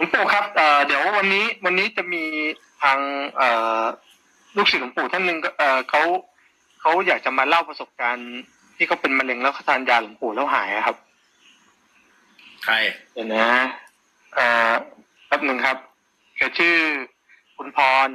[0.00, 2.24] ลวงปู่ครับเอ่อเดี๋ยววันนี้วันนี้จะมี
[2.82, 2.98] ทาง
[3.36, 3.48] เอ่
[3.80, 3.82] อ
[4.56, 6.02] ลูกศิษย์หลวงปู่ท่านหนึ่งก็เอ่อเขา
[6.80, 8.40] เขาอยากจะมาเล่าประสบการณ์
[8.76, 10.96] ที่เขาเป็นมะเร็งแล้วเขาทานยาหลวงปู่แล้วหายอะครับ
[12.64, 12.74] ใคร
[13.12, 13.48] เดี๋ยวนะ
[14.34, 14.72] เอ่อ
[15.26, 15.76] แป๊บหนึ่งครับ
[16.36, 16.76] แกชื่อ
[17.56, 18.08] คุณพร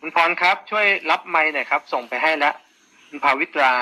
[0.00, 2.54] คุณพรครับ ช่วยรับไมค์หน่อยครับ ส่งไปให้แล้ว
[3.08, 3.72] คุณภาวิตรา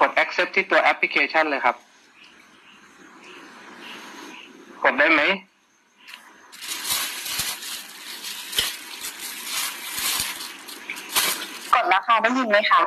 [0.00, 1.76] กด accept ที่ตัวแอปพลิเคชันเลยครับ
[4.84, 5.22] กดได้ไหม
[11.74, 12.80] กดแล้วค่ะได้ยินไหมคะ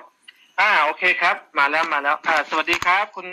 [0.60, 3.28] อ่าโอเคครับ มาแล้วมาแล้ว อ่า สวัสดีครับ คุณ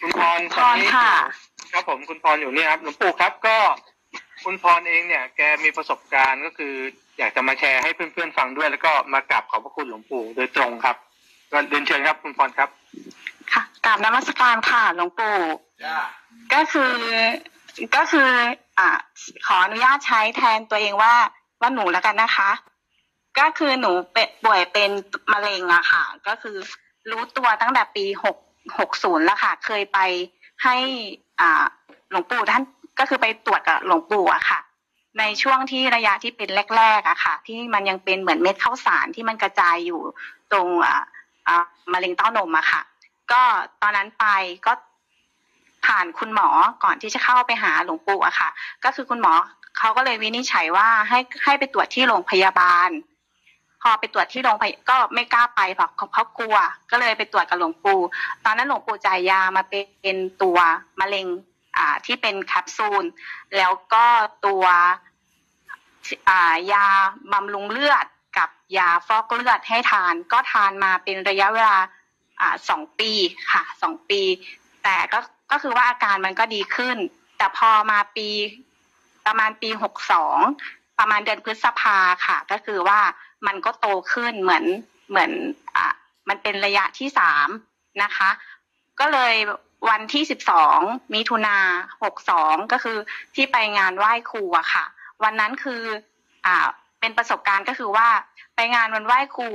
[0.00, 1.10] คุณพรพรค่ะ
[1.72, 3.56] ครับผมคุณพรอยู่นี่ครับหลวงปู่ครับก็
[4.44, 6.74] คุณพรเองเนี่ยแกมีประสบการณ์ก็คือ
[7.18, 10.96] อยากจะมาแชร์ให้เพื่อนๆฟังด้วย แล้วก็มากราบขอบพระคุณหลวงปู่โดยตรงครับ
[11.52, 12.68] ก็เดินเชิญครับคุณพรครับ
[13.52, 15.36] ค่ะกราบนมัสการค่ะหลวงปู่
[15.84, 15.98] จ้า
[16.54, 16.92] ก็คือ
[17.96, 18.30] ก็คือ
[18.78, 18.88] อ่า
[19.46, 21.14] ขออนุญาตใช้แทนตัวเองว่า
[21.60, 22.50] ว่าหนูแล้วกันนะคะ
[23.38, 24.90] ก็คือหนูเป็นป่วยเป็น
[25.32, 26.56] มะเร็งอะค่ะ ก็คือ
[27.10, 28.36] รู้ตัวตั้งแต่ปีหก
[28.78, 29.98] หกศูนย์แล้วค่ะ เคยไป
[30.64, 30.76] ให้
[31.40, 31.64] อ่า
[32.10, 32.62] หลวงปู่ท่าน
[32.98, 34.60] ก็คือไปตรวจกับหลวงปู่อะค่ะ
[35.18, 40.00] ในช่วงที่ระยะที่เป็นแรกๆอะค่ะ ที่มันยังเป็นเหมือนเม็ดข้าวสารที่มันกระจายอยู่
[40.52, 41.02] ตรงอ่า
[41.46, 42.80] อ่ามะเร็งเต้านมอะค่ะ
[43.32, 43.42] ก็
[43.82, 44.26] ตอนนั้นไป
[44.66, 44.72] ก็
[45.86, 46.48] ผ่านคุณหมอ
[46.84, 48.48] ก่อนที่จะเข้าไปหาหลวงปู่อะค่ะ
[48.84, 49.32] ก็คือคุณหมอ
[49.78, 52.90] เขาก็เลยวินิจฉัยว่าให้ให้ไปตรวจที่โรงพยาบาล
[53.82, 56.56] พอไปตรวจที่โรงพยาบาลก็ไม่กล้าไปเพราะเพราะกลัว
[56.90, 58.00] ก็เลยไปตรวจกับหลวงปู่
[58.44, 60.58] ตอนนั้นหลวงปู่จ่ายยามาเป็นตัว
[61.00, 61.26] มะเร็ง
[61.76, 63.04] อ่าที่เป็นแคปซูล
[63.56, 64.04] แล้วก็
[64.46, 64.64] ตัว
[66.28, 66.86] อ่ายา
[67.32, 68.06] บำรุงเลือด
[68.38, 71.78] กับยาฟอกเลือดให้ทาน ก็ทานมาเป็นระยะเวลา
[72.40, 73.12] อ่าสองปี
[73.52, 74.22] ค่ะสองปี
[74.82, 75.18] แต่ก็
[75.52, 76.96] ก็คือว่าอาการมันก็ดีขึ้น
[77.38, 78.28] แต่พอมาปี
[79.26, 80.38] ประมาณปีหกสอง
[80.98, 83.00] ประมาณเดือนพฤษภาค่ะ ก็คือว่า
[83.46, 84.64] มันก็โตขึ้นเหมือน
[85.10, 85.30] เหมือน
[85.74, 85.92] อ่า
[86.28, 87.48] มันเป็นระยะที่สาม
[88.02, 88.30] นะคะ
[89.00, 89.34] ก็เลย
[89.88, 90.78] วันที่สิบสอง
[91.14, 91.58] มิถุนา
[92.02, 92.98] หกสองก็คือ
[93.34, 94.84] ที่ไปงานไหว้ครูอะค่ะ
[95.22, 95.82] วันนั้นคือ
[96.46, 96.66] อ่า
[97.00, 98.08] เป็นประสบการณ์ก็คือว่า
[98.56, 99.48] ไปงานวันไหว้ครู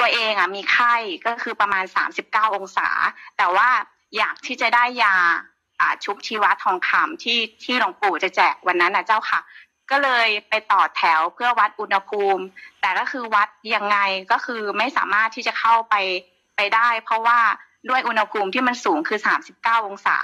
[0.00, 0.94] ตัวเองอะมีไข้
[1.26, 1.84] ก็คือประมาณ
[2.20, 2.88] 39องศา
[3.36, 3.68] แต่ว่า
[4.16, 5.16] อยากที่จะได้ยา
[5.80, 9.40] อ่าชุบชีวะทองคำที่ที่หลวงปู่จะแจกวันนั้นนะเจ้าค่ะ
[9.90, 12.42] ก็เลยไปต่อแถวเพื่อวัดอุณหภูมิ
[12.80, 13.98] แต่ก็คือวัดยังไง
[14.32, 15.94] ก็คือไม่สามารถที่จะเข้าไป
[16.56, 17.38] ไปได้ เพราะว่า
[17.88, 19.18] ด้วยอุณหภูมิที่มันสูงคือ
[19.52, 20.18] 39 องศา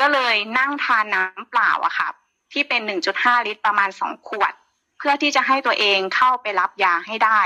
[0.00, 2.08] ก็เลยนั่งทานน้ำเปล่าอะค่ะ
[2.52, 2.80] ที่เป็น
[3.14, 4.52] 1.5 ลิตรประมาณ 2 ขวด
[4.98, 7.40] เพื่อที่จะให้ตัวเองเข้าไปรับยาให้ได้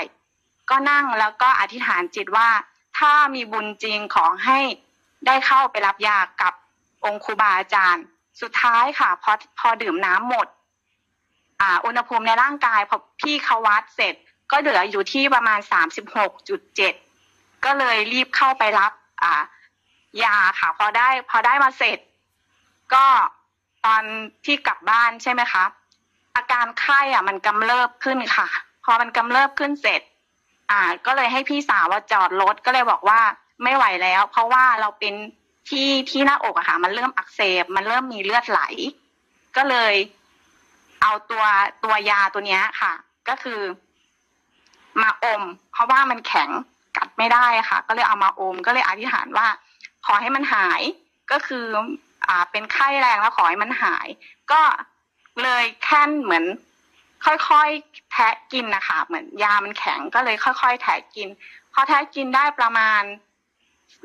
[0.70, 2.48] ก็นั่งแล้วก็อธิษฐานจิตว่า
[2.98, 4.58] ถ้ามีบุญจริงขอให้
[5.26, 6.52] ได้เข้าไปรับยากับ
[7.04, 8.04] องค์ครูบาอาจารย์
[8.40, 10.46] สุดท้ายค่ะ พอพอดื่มน้ำหมด
[11.60, 14.14] อ่า อุณหภูมิในร่างกายพอพี่เขาวัดเสร็จ
[14.50, 16.94] ก็เหลืออยู่ที่ประมาณสามสิบหกจุดเจ็ด
[17.64, 18.92] ก็เลยรีบเข้าไปรับ
[19.22, 19.42] อ่า
[20.24, 21.98] ยาค่ะ พอได้พอได้มาเสร็จ
[22.94, 23.06] ก็
[23.86, 24.02] ตอน
[24.44, 25.64] ที่กลับบ้านใช่ไหมคะ
[26.36, 28.48] อาการไข้อะ มันกำเริบขึ้นค่ะ
[28.84, 30.00] พอมันกำเริบขึ้นเสร็จ
[30.70, 33.20] อ่า ก็เลยให้พี่สาวว่าจอดรถก็เลยบอกว่า
[33.62, 35.14] ไม่ไหวแล้ว เพราะว่าเราเป็น
[35.68, 38.60] ที่ที่หน้าอกอะค่ะ มันเริ่มอักเสบ มันเริ่มมีเลือดไหล
[39.56, 39.94] ก็เลย
[41.02, 41.44] เอาตัว
[41.84, 42.92] ตัวยาตัวเนี้ยค่ะ
[43.28, 43.60] ก็คือ
[45.02, 45.42] มาอม
[45.72, 46.50] เพราะว่ามันแข็ง
[46.96, 49.46] กัดไม่ได้ค่ะ ก็เลยเอามาอม ก็เลยอธิษฐานว่า
[50.06, 50.80] ขอให้มันหาย
[51.30, 51.66] ก็คือ
[52.28, 54.06] อ่า เป็นไข้แรงแล้วขอให้มันหาย
[54.52, 54.62] ก็
[55.42, 56.44] เลยแค่นเหมือน
[57.24, 61.28] ค่อยๆแทะกินนะคะ เหมือนยามันแข็งก็เลยค่อย ๆ แทะกิน
[61.72, 63.02] พอแทะกินได้ประมาณ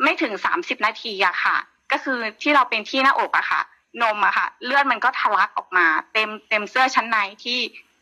[0.02, 1.58] ไม่ถึงสามสิบนาทีอะค่ะ
[1.92, 3.62] ก็คือที่เราเป็นที่หน้าอกอะค่ะ
[4.02, 7.60] นมอะค่ะ เลือดมันก็ทะลักออกมา เต็มเต็มเสื้อชั้นในที่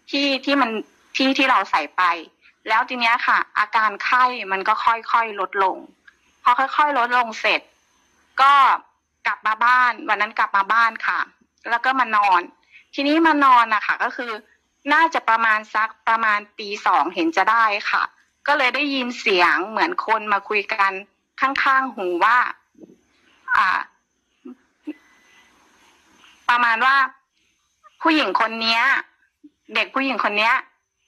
[0.10, 0.70] ที่ที่มัน
[1.18, 2.02] ที่ที่เราใส่ไป
[2.68, 5.78] แล้วทีเนี้ยค่ะ อาการไข้มันก็ค่อยๆลดลง
[6.44, 7.62] พอค่อยๆลดลงเสร็จ
[8.42, 8.54] ก็
[9.28, 11.20] กลับมาบ้าน วันนั้นกลับมาบ้านค่ะ
[11.70, 12.42] แล้วก็มานอน
[12.96, 14.32] ทีนี้มานอนนะคะก็คือ
[14.94, 18.04] น่าจะประมาณสักประมาณตีสองเห็นจะได้ค่ะ
[18.48, 20.92] ก็เลยได้ยินเสียงเหมือนคนมาคุยกัน
[21.42, 22.38] ข้างๆหูว่า
[23.58, 23.80] อ่า
[26.50, 26.96] ประมาณว่า
[28.02, 28.82] ผู้หญิงคนเนี้ย
[29.76, 30.54] เด็กผู้หญิงคนเนี้ย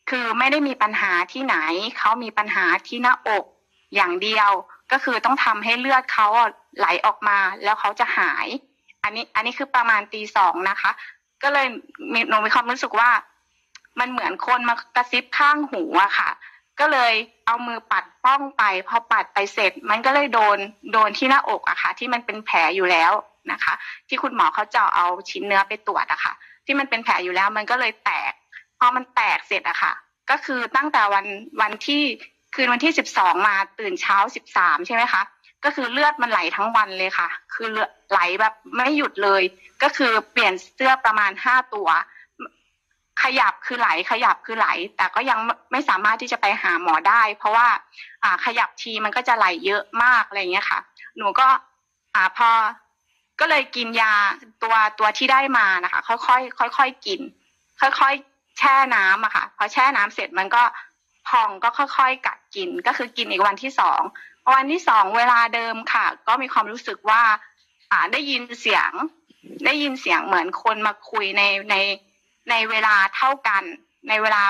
[0.10, 1.58] คือไม่ได้มีปัญหาที่ไหน
[1.98, 3.46] เขามีปัญหาที่หน้าอก
[3.96, 4.50] อย่างเดียว
[4.92, 6.28] ก็คือต้องทำให้เลือดเขา
[6.78, 8.48] ไหลออกมาแล้วเขาจะหาย
[9.04, 10.92] อันนี้ อันนี้คือประมาณตีสองนะคะ
[11.44, 11.68] ก็เลย
[12.30, 13.10] หนูมีความรู้สึกว่า
[14.00, 16.30] มันเหมือนคนมากระซิบข้างหูอะค่ะ
[16.80, 17.14] ก็เลย
[17.46, 20.58] เอามือปัดป้องไปพอปัดไปเสร็จ มันก็เลยโดน
[20.94, 23.12] โดนที่หน้าอกอะค่ะ ที่มันเป็นแผลอยู่แล้ว
[23.52, 23.74] นะคะ
[24.08, 26.34] ที่คุณหมอเขาเจาะเอาชิ้นเนื้อไปตรวจอะค่ะ
[26.66, 28.34] ที่มันเป็นแผลอยู่แล้วมันก็เลยแตก
[28.80, 29.94] พอมันแตกเสร็จอะค่ะ
[30.30, 31.26] ก็คือตั้งแต่วัน
[31.62, 32.04] วันที่
[32.56, 35.22] คืนวันที่สิบสองมาตื่นเช้าสิบสามใช่ไหมคะ
[35.64, 37.68] ก็คือเลือดมันไหลทั้งวันเลยค่ะ คือ
[38.12, 39.44] ไหลแบบไม่หยุดเลย
[39.84, 41.90] ก็คือเปลี่ยนเสื้อประมาณห้าตัว
[43.22, 44.68] ขยับคือไหลขยับคือไหล
[44.98, 45.40] แต่ก็ยัง
[45.72, 47.68] ไม่สามารถที่จะไปหาหมอได้ เพราะว่า
[48.24, 50.80] อ่าขยับทีมันก็จะไหลเยอะมากอะไรอย่างเงี้ยค่ะ
[51.18, 51.48] หนูก็
[52.16, 52.50] อ่าพอ
[53.40, 54.14] ก็เลยกินยา
[54.64, 57.20] ตัวตัวที่ได้มานะคะ ค่อยๆค่อยๆกิน
[57.82, 60.64] ค่อยๆแช่น้ำอะค่ะพอแช่น้ำเสร็จมันก็
[61.28, 64.02] พองก็ค่อยๆกัดกินก็คือกินอีกวันที่สอง
[64.56, 67.22] วันที่สองเวลาเดิมค่ะ ก็มีความรู้สึกว่า
[67.92, 68.92] อ่าได้ยินเสียง
[69.66, 71.76] ได้ยินเสียงเหมือนคนมาคุยในใน
[72.50, 73.64] ในเวลาเท่ากัน
[74.10, 74.44] ในเวลา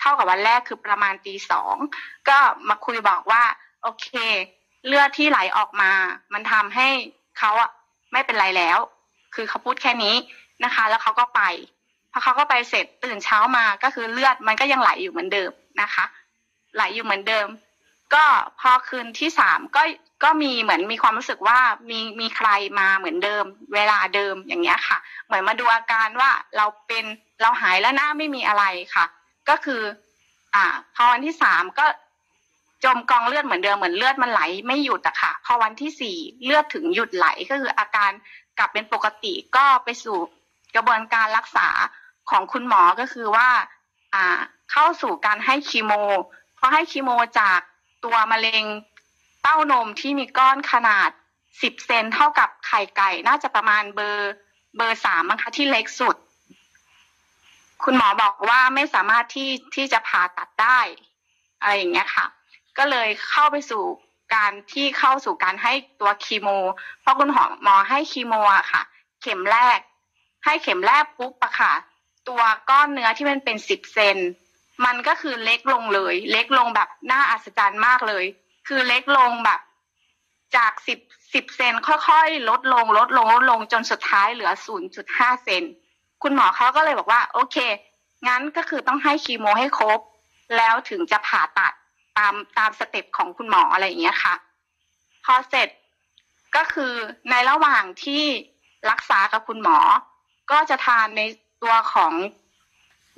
[0.00, 1.76] เท่ากับวันแรกคือประมาณตีสอง
[2.28, 2.38] ก็
[2.68, 3.42] มาคุยบอกว่า
[3.82, 4.08] โอเค
[4.86, 5.92] เลือดที่ไหลออกมา
[6.32, 6.88] มันทำให้
[7.38, 7.70] เขาอะ
[8.12, 8.78] ไม่เป็นไรแล้ว
[9.34, 10.14] คือเขาพูดแค่นี้
[10.64, 11.42] นะคะ แล้วเขาก็ไป
[12.12, 15.50] พอเขาก็ไปเสร็จตื่นเช้ามาก็คือเลือดมันก็ยังไหลอยู่เหมือนเดิม
[15.82, 16.04] นะคะ
[16.74, 17.46] ไหลอยู่เหมือนเดิม
[18.14, 18.24] ก็
[18.60, 19.82] พอคืนที่สามก็
[20.24, 21.58] ก็มีเหมือนมีความรู้สึกว่า
[21.90, 22.48] มีมีใคร
[22.78, 23.44] มาเหมือนเดิม
[23.74, 27.04] เวลาเดิมอย่างเงี้ยค่ะ เหมือนมาดูอาการว่าเราเป็น
[27.40, 28.64] เราหายแล้วนะไม่มีอะไร
[28.94, 29.06] ค่ะ
[29.48, 29.82] ก็คือ
[30.54, 30.64] อ่า
[30.94, 31.86] พอวันที่สามก็
[32.84, 38.10] จมกองเลือดเหมือนเดิมเหมือนเลือดมันไหลไม่หยุดอะค่ะ พอวันที่สี่เลือดถึงหยุดไหลก็คืออาการ
[38.58, 40.18] กลับเป็นปกติก็ไปสู่
[40.74, 41.68] กระบวนการรักษา
[42.30, 43.48] ของคุณหมอก็คือว่า
[44.14, 44.40] อ่า
[44.72, 45.92] เข้าสู่การให้คีโม
[46.58, 47.10] พอให้คีโม
[47.40, 47.60] จาก
[48.04, 48.64] ตัวมะเร็ง
[49.42, 51.10] เต้านมที่มีก้อนขนาด
[51.62, 54.32] สิบเซนเท่ากับไข่ไก่ น่าจะประมาณเบอร์
[54.76, 56.16] เบอร์สามมั้งคะที่เล็กสุด
[57.84, 60.80] คุณหมอบอกว่าไม่สามารถที่ที่จะผ่าตัดได้
[61.60, 62.26] อะไรอย่างเงี้ยค่ะ
[62.78, 63.82] ก็เลยเข้าไปสู่
[64.34, 66.48] การที่เข้าสู่การให้ตัวคีโม
[67.00, 68.82] เพราะคุณหมอหมอให้คีโมอะค่ะ
[69.22, 69.78] เข็มแรก
[70.44, 71.72] ให้เข็มแรกปุ๊บอะค่ะ
[72.28, 74.16] ตัวก้อนเนื้อที่มันเป็นสิบเซน
[74.84, 78.24] มันก็คือเล็กลงเลย เล็กลงแบบน่าอัศจรรย์มากเลย
[78.68, 79.60] คือเล็กลงแบบ
[80.56, 80.98] จากสิบ
[81.34, 85.62] สิบเซนค่อยๆ ลดลง ลดลงลดลงจนสุดท้ายเหลือศูนย์จุดห้าเซน
[86.22, 87.56] คุณหมอเขาก็เลยบอกว่า โอเค
[88.28, 90.00] งั้นก็คือต้องให้คีโมให้ครบ
[90.56, 91.72] แล้วถึงจะผ่าตัด
[92.18, 94.34] ตามตามสเต็ปของคุณหมออะไรอย่างเงี้ยค่ะ
[95.24, 95.68] พอเสร็จ
[96.56, 96.92] ก็คือ
[97.30, 98.24] ในระหว่างที่
[98.90, 99.78] รักษากับคุณหมอ
[100.50, 101.22] ก็จะทานใน
[101.62, 102.12] ตัวของ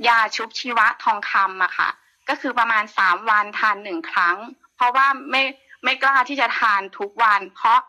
[0.06, 1.90] ยาชุบชีวะทองคำอะค่ะ
[2.28, 4.36] ก็คือประมาณสามวันทานหนึ่งครั้ง
[4.76, 5.42] เพราะว่าไม่
[5.84, 7.80] ไม่กล้าที่จะทานทุกวัน เพราะ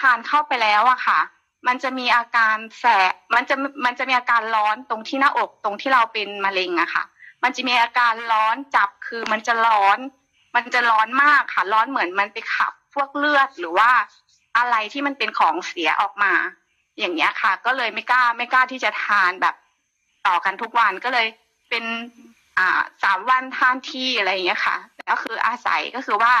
[0.00, 1.20] ทานเข้าไปแล้วอะค่ะ
[1.66, 7.04] มันจะมีอาการแสบมันจะมันจะมีอาการร้อนตรงที่หน้าอกตรงที่เราเป็นมะเร็งอะค่ะ
[7.42, 9.98] มันจะมีอาการร้อนจับคือมันจะร้อน
[10.54, 13.90] มันจะร้อนมากค่ะ ร้อนเหมือนมันไปขับพวกเลือดหรือว่า
[14.56, 16.32] อะไรที่มันเป็นของเสียออกมา
[16.98, 19.54] อย่างเงี้ยค่ะ ก็เลยไม่กล้าไม่กล้าที่จะทานแบบ
[20.26, 21.26] ต่อกันทุกวันก็เลย
[21.68, 21.84] เป็น
[22.58, 24.76] อ่าสามวันทานที่อะไรอย่างเงี้ยค่ะ
[25.10, 26.34] ก็คืออาศัยก็คือว่า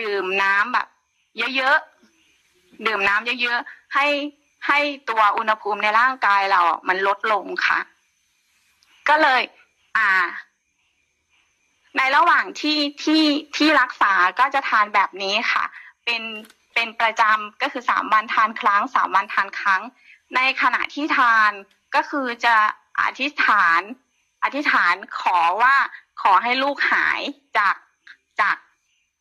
[0.00, 0.86] ดื่มน้ำแบบ
[1.56, 4.06] เยอะๆดื่มน้ำเยอะๆให้
[4.66, 4.78] ให้
[5.10, 7.78] ตัวอุณหภูมิในร่างกายเรา มันลดลงค่ะ
[9.08, 9.42] ก็เลย
[9.96, 10.10] อ่า
[11.96, 13.24] ในระหว่างที่ที่
[13.56, 15.64] ที่รักษาก็จะทานแบบนี้ค่ะ
[16.04, 16.22] เป็น
[16.74, 19.82] เป็นประจำก็คือสามวันทานครั้งสามวันทานครั้ง
[20.36, 21.50] ในขณะที่ทาน
[21.94, 22.56] ก็คือจะ
[23.00, 23.80] อธิษฐาน
[24.44, 25.74] อธิษฐานขอว่า
[26.22, 27.20] ขอให้ลูกหาย
[27.58, 27.76] จาก
[28.40, 28.56] จาก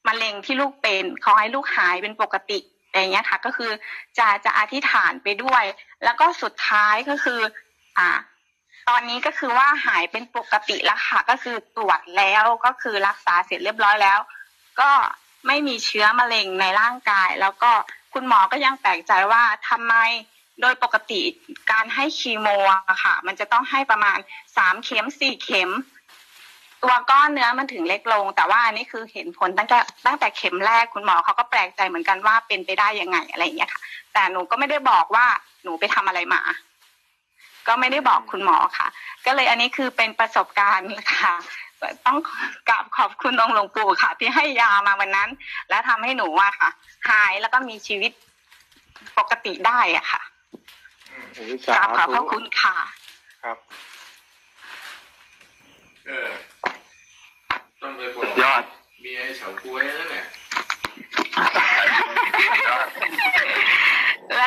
[0.08, 3.72] มะเร็งที่ลูกเป็น ขอให้ลูกหายเป็นปกติอะไรอย่างเงี้ยค่ะ ก็คือ
[4.18, 5.64] จะจะอธิษฐานไปด้วย
[6.04, 7.40] แล้วก็สุดท้ายก็คือ
[7.98, 8.10] อ่า
[8.90, 14.20] ตอนนี้ก็คือว่าหายเป็นปกติแล้วค่ะ ก็คือตรวจแล้วก็คือรักษาเสร็จเรียบร้อยแล้ว
[14.82, 14.92] ก็
[15.48, 17.72] ไม่มีเชื้อมะเร็งในร่างกาย แล้วก็
[18.14, 19.96] คุณหมอก็ยังแปลกใจว่าทำไม
[20.62, 21.22] โดยปกติ
[21.72, 22.48] การให้คีโม
[22.90, 24.18] อะค่ะ มันจะต้องให้ประมาณ
[24.58, 25.72] สามเข็มสี่เข็ม
[26.84, 33.82] ตัวก้อนเนื้อมันถึงเล็กลง แต่ว่าอันนี้คือเห็นผลตั้งแต่ตั้งแต่เข็มแรกคุณหมอเขาก็แปลกใจเหมือนกันว่าเป็นไปได้ยังไงอะไรอย่างเงี้ยค่ะ
[34.14, 35.26] แต่หนูก็ไม่ได้บอกว่า
[35.64, 36.42] หนูไปทำอะไรมา
[37.68, 38.88] ก็ไม่ได้บอกคุณหมอค่ะ
[39.26, 41.34] ก็เลยอันนี้คือเป็นประสบการณ์ค่ะ
[42.06, 42.18] ต้อง
[42.70, 45.30] กราบขอบคุณองค์หลวงปู่ค่ะ ที่ให้ยามาวันนั้น
[45.70, 46.70] แล้วทำให้หนูอะค่ะ
[47.10, 48.12] หายแล้วก็มีชีวิต
[49.18, 50.22] ปกติได้อะค่ะ
[51.20, 52.78] กสาราบขอบพธุระคุณค่ะ
[53.44, 53.58] ครับ
[56.08, 56.30] เออ
[57.82, 58.64] ต้องไปบอกยอด
[59.02, 60.26] เมียไอ้เฉาก้วยนั่นแหละ
[64.36, 64.46] และ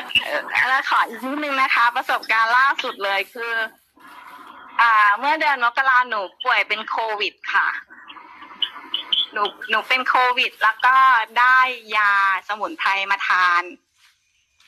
[0.68, 3.52] และขออีกนิดนึงนะคะ ประสบการณ์ล่าสุดเลยคือ
[4.80, 7.68] อ่า เมื่อเดือนมกราหนูป่วยเป็นโควิดค่ะ
[9.32, 10.96] หนูหนูเป็นโควิด แล้วก็
[11.38, 11.58] ได้
[11.96, 12.12] ยา
[12.48, 13.62] สมุนไพรมาทาน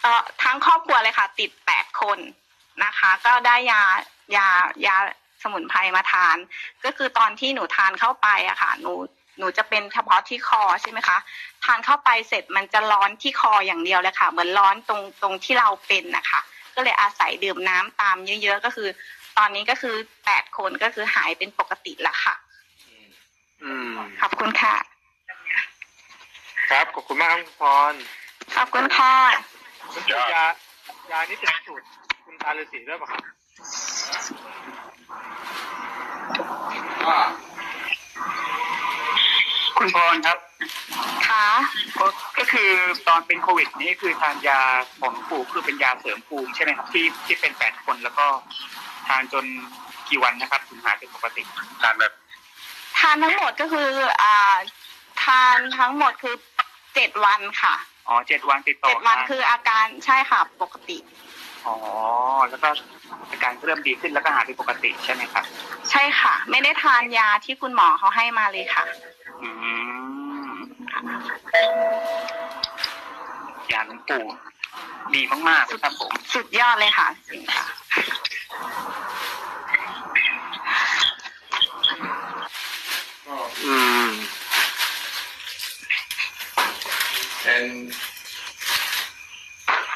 [0.00, 1.73] เอ่อทั้งครอบครัวเลยค่ะ ติดแปด
[2.04, 2.18] คน
[2.84, 3.82] นะคะ ก็ได้ยา
[4.36, 4.48] ยา
[4.86, 4.96] ยา
[5.42, 6.36] สมุนไพรมาทาน
[6.84, 8.92] ก็คือตอนที่หนูทานเข้าไปอะค่ะหนู
[9.38, 11.18] หนูจะเป็นเฉพาะที่คอใช่ไหมคะ
[11.64, 16.40] ทานเข้าไปเสร็จมันจะร้อนที่คออย่างเดียวเลยค่ะ เหมือนร้อนตรงตรงที่เราเป็นนะคะ
[16.74, 18.88] ก็เลยอาศัยดื่มน้ำตามเยอะๆก็คือ
[19.38, 19.94] ตอนนี้ก็คือ
[20.24, 22.34] แปดคนก็คือหายเป็นปกติแล้วค่ะ
[23.62, 24.76] อืมขอบคุณค่ะ
[26.70, 27.94] ครับขอบคุณมากครับคุณพร
[28.56, 29.14] ขอบคุณค่ะ
[29.92, 30.44] คุณสูตรยา
[31.10, 31.84] ยานี่เป็นสูตร
[32.24, 33.22] คุณตาฤาษีด้วยป่ะครับ
[37.06, 37.16] ก็
[39.78, 40.38] คุณพรครับ
[41.28, 41.46] ค่ะ
[41.98, 42.06] ก็
[42.38, 42.70] ก็คือ
[43.08, 44.60] ตอนเป็นโควิดนี่คือทานยา
[45.00, 48.26] ของหลวงปู่คือเป็นยาเสริมภูมิใช่ไหมครับที่ที่เป็นแปดคนแล้วก็
[49.06, 49.44] ทานจน
[50.08, 51.42] กี่วันนะครับถึงหายเป็นปกติ
[51.82, 52.12] ทานแบบ
[52.98, 53.90] ทานทั้งหมดก็คือ
[54.22, 54.56] อ่า
[55.24, 56.34] ทานทั้งหมดคือ
[56.94, 57.74] เจ็ดวันค่ะ
[58.08, 60.98] อ๋อเจ็ดวันติดต่อเจ็ดวันกัคืออาการใช่ค่ะปกติ
[61.66, 61.76] อ๋อ
[62.50, 62.68] แล้วก็
[63.30, 65.44] อาการเริ่มดีขึ้นแล้วก็หายเป็นปกติใช่ไหมครับ
[65.90, 68.84] ใช่ค่ะ ไม่ได้ทานยาที่คุณหมอเขาให้มาเลยค่ะ
[69.42, 69.50] อื
[70.52, 70.56] ม
[73.72, 74.24] ยาหลวงปู่
[75.14, 77.64] ดีมากๆเลยครับผม สุดยอดเลยค่ะจริงค่ะ
[83.26, 83.74] ก็อื
[84.06, 84.10] ม
[87.44, 87.64] เป็น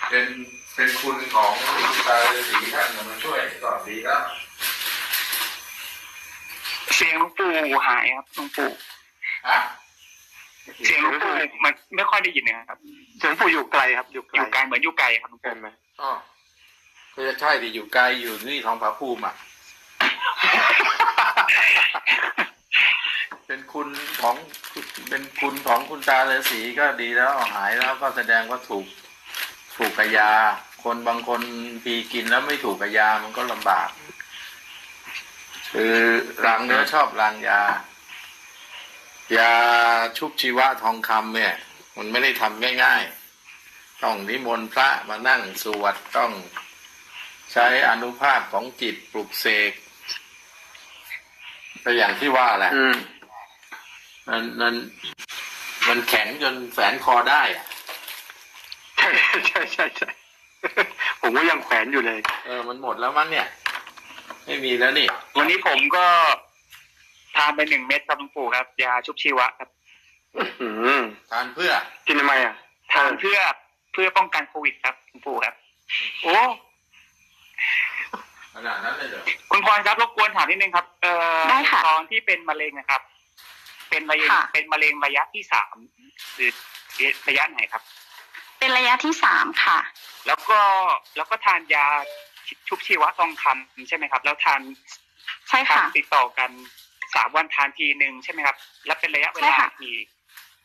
[0.09, 0.27] เป็น
[0.75, 4.23] เป็นคุณของคุณตาฤาษีท่านมาช่วยก็ดีแล้ว
[6.95, 7.51] เสียงหลวงปู่
[7.87, 8.71] หายครับหลวงปู่
[9.49, 9.59] ฮะ
[10.85, 11.33] เสียงหลวงปู่
[11.65, 12.79] มันไม่ค่อยได้ยินนะครับ
[13.19, 15.69] เสียงปู่อยู่ไกลครับ อยู่ไกอลยู่ไกลเหมือนอยู่ไกลครับหลวงเกิปู่นไหม
[16.01, 16.11] ก็
[17.15, 19.35] ก็จะใช่ที่อยู่ไกลอยู่นี่ทองผาภูมิอะ
[23.47, 23.89] เป็นคุณ
[24.21, 24.37] ของ
[25.09, 28.87] เป็นคุณของคุณตาฤาษีก็ดีแล้วหายแล้วก็แสดงว่าถูก
[29.77, 30.31] ถูกกยา
[30.85, 31.41] คนบางคน
[31.83, 33.89] พีกินแล้วไม่ถูกกยามันก็ลำบาก
[35.73, 35.97] คือ
[36.45, 37.61] รางเนื้อชอบรางยา
[39.37, 39.53] ยา
[40.19, 41.55] ชุบชีวะทองคำเนี่ย
[41.97, 46.33] มันไม่ได้ทำง่ายๆ ต้องนิมนต์พระมานั่งสวดต้อง
[47.53, 49.73] ใช้อนุภาพของจิตปลุกเสก
[51.85, 52.85] ก็อย่างที่ว่าแหละอื
[54.29, 54.75] มมันมัน
[55.89, 57.67] มันแข็งจนแฝนคอได้อะ
[58.99, 59.09] ใช่
[59.47, 60.11] ใช่ใช่ใช่
[61.21, 63.47] ผมก็ยังแขวนอยู่เลย เออ มันหมดแล้วมั้งเนี่ย
[64.47, 65.07] ไม่มีแล้วนี่
[65.37, 66.05] วันนี้ผมก็
[67.37, 69.69] ทานไปหนึ่งเม็ดครับหลวงปู่ครับ ยาชุบชีวะครับ
[70.61, 70.69] อื
[71.01, 71.73] มทานเพื่อ
[72.07, 72.55] กินทำไมอะ
[72.93, 73.39] ทานเพื่อ
[73.93, 75.55] เพื่อป้องกันโควิดครับหลวงปู่ครับ
[76.23, 76.37] โอ้
[78.55, 83.01] ขนาดนั้นเลยเหรอคุณพรครับรบกวนถามนิดนึงครับ เอ่อได้ค่ะตอนที่เป็นมะเร็งนะครับ
[83.91, 85.77] เป็นมะเร็งค่ะ เป็นมะเร็งระยะที่สาม
[86.35, 86.51] หรือ
[87.29, 87.83] ระยะไหนครับ
[88.59, 89.79] เป็นระยะที่สามค่ะ
[90.27, 90.61] แล้วก็
[91.17, 91.87] แล้วก็ทานยา
[92.69, 94.61] ชุบชีวะทองคำใช่ไหมครับ แล้วทาน
[95.49, 96.51] ใช่ทานค่ะ ติดต่อกัน
[97.15, 99.97] สามวันทานทีหนึ่งใช่ไหมครับ แล้วเป็นระยะเวใช่ลาค่ะ กี่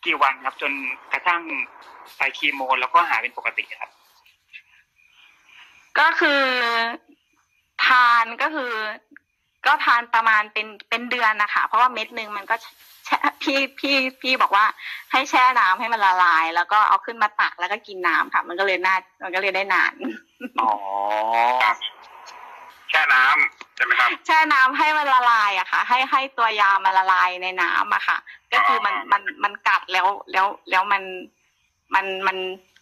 [0.06, 0.72] กี่วันครับ จน
[1.13, 1.42] กระทั่ง
[2.18, 3.92] ไปคีโม แล้วก็หายเป็นปกติครับ
[6.00, 6.44] ก็คือ
[7.86, 8.74] ทานก็คือ
[9.65, 12.55] ก็ทานประมาณเป็นเป็นเดือนนะคะ เพราะว่าเม็ดหนึ่งมันก็
[13.05, 14.65] แช่พี่พี่พี่บอกว่า
[15.12, 19.93] ให้แช่น้ำให้มันละลาย แล้วก็เอาขึ้นมาตักแล้วก็กินน้ำค่ะ มันก็เลยน่ามันก็เลยได้นาน
[20.62, 20.72] อ๋อ
[22.89, 28.17] แช่น้ำใช่ไหมครับแช่น้ำให้มันละลายอะค่ะ ให้ให้ตัวยามันละลายในน้ำอะค่ะ
[28.53, 31.03] ก็คือมันมันมันกัดแล้วแล้วแล้วมัน
[31.96, 32.38] มันมัน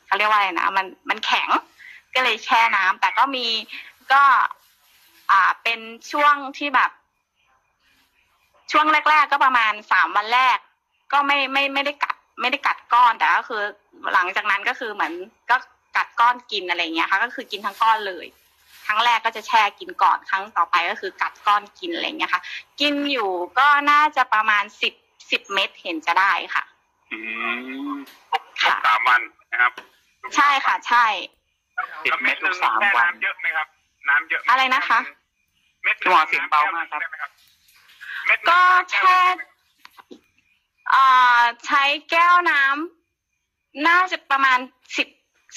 [0.06, 1.50] เขาเรียกว่าอะไรนะมันมันแข็ง
[2.16, 3.46] ก็เลยแช่น้ำแต่ก็มี
[4.12, 4.22] ก็
[5.32, 5.80] อ่าเป็น
[6.12, 6.92] ช่วงที่แบบ
[8.72, 10.58] ช่วงแรก ๆ ก็ประมาณสามวันแรก
[11.12, 13.62] ก็ไม่ไม่ไม่ได้กัด ไม่ได้กัดก้อนแต่ก็คือ
[14.14, 15.14] หลังจากนั้นก็คือเหมือน
[15.50, 15.58] ก็
[15.98, 18.26] กัดก้อนกินอะไรอย่างเงี้ยค่ะ ก็คือกินทั้งก้อนเลย
[18.86, 22.42] ครั้งแรกก็จะแช่กินก่อนครั้งต่อไปก็คือกัดก้อนกินอะไรอย่างเงี้ยค่ะ
[22.80, 24.94] กินอยู่ก็น่าจะประมาณสิบ
[25.32, 26.64] สิบเม็ดเห็นจะได้ค่ะ
[27.12, 27.20] อื
[27.92, 27.94] ม
[28.64, 29.22] ค่ะสามวัน
[29.52, 29.72] นะครับ
[30.36, 31.06] ใช่ค่ะ ใช่
[32.06, 33.68] สิบเม็ดทุกสามวัน น้ำเยอะไหมครับ
[34.10, 35.00] น้ำเยอะหมอะไรนะคะ
[35.84, 37.02] เม็ดพี่หมอเสียงเบามากครับ
[38.50, 38.60] ก็
[38.92, 39.20] แช่
[40.94, 44.60] อ่าใช้แก้วน้ำน่าจะประมาณ
[44.98, 45.08] สิบ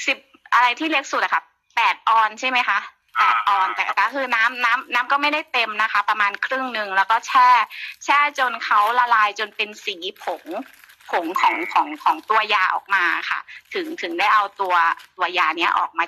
[0.06, 0.18] สิบ
[0.54, 1.42] อะไรที่เล็กสุดอะค่ะ
[1.76, 2.78] แปดออนใช่ไหมคะ
[3.18, 7.48] แปดออนแต่ก็คือน้ำน้ำน้ำก็ไม่ได้เต็มนะคะ ประมาณครึ่งหนึ่งแล้วก็แช่
[8.04, 10.44] แช่จนเขาละลายจนเป็นสีผง
[11.10, 13.40] ผงของของของตัวยาออกมาค่ะ
[13.74, 14.74] ถึงถึงได้เอาตัว
[15.16, 16.04] ตัวยาเนี้ยออกมา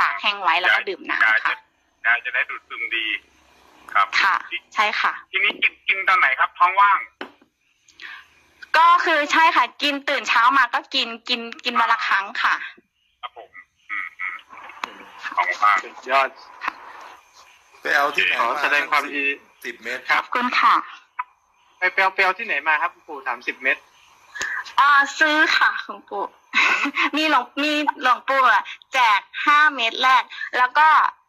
[0.00, 1.56] ตากแห้งไว้แล้วก็ดื่มน้ำค่ะ
[2.04, 3.06] ยาจะได้ดูดซึมดี
[3.94, 4.34] ครับค่ะ
[4.74, 6.98] ใช่ค่ะ ทีนี้กินกินตอนไหนครับ ท้องว่าง
[8.76, 12.54] ก็คือใช่ค่ะ กินตื่นเช้ามาก็กินกินกินวันละครั้งค่ะ
[13.20, 13.50] ครับผม
[13.90, 14.36] อืมอืม
[15.36, 16.28] ท้องว่างสุดยอด
[17.80, 19.24] ไปเอาที่ไหนขอแสดงความดี
[19.64, 20.74] สิบเมตรครับขอบคุณค่ะ
[21.78, 23.80] ไปเปลวเปลวที่ไหนมาครับคุณปู่สามสิบเมตร
[24.80, 26.24] อ่าซื้อค่ะหลวงปู่
[27.16, 27.72] มีหลวงมี
[28.02, 30.22] หลวงปู่อะแจกห้าเม็ดแรก
[30.58, 31.21] แล้วก็ครับ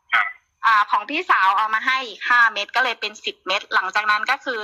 [0.65, 4.59] อ่าของพี่สาวเอามาให้อีกห้าเม็ดก็เลยเป็นสิบเม็ดหลังจากนั้นก็คือ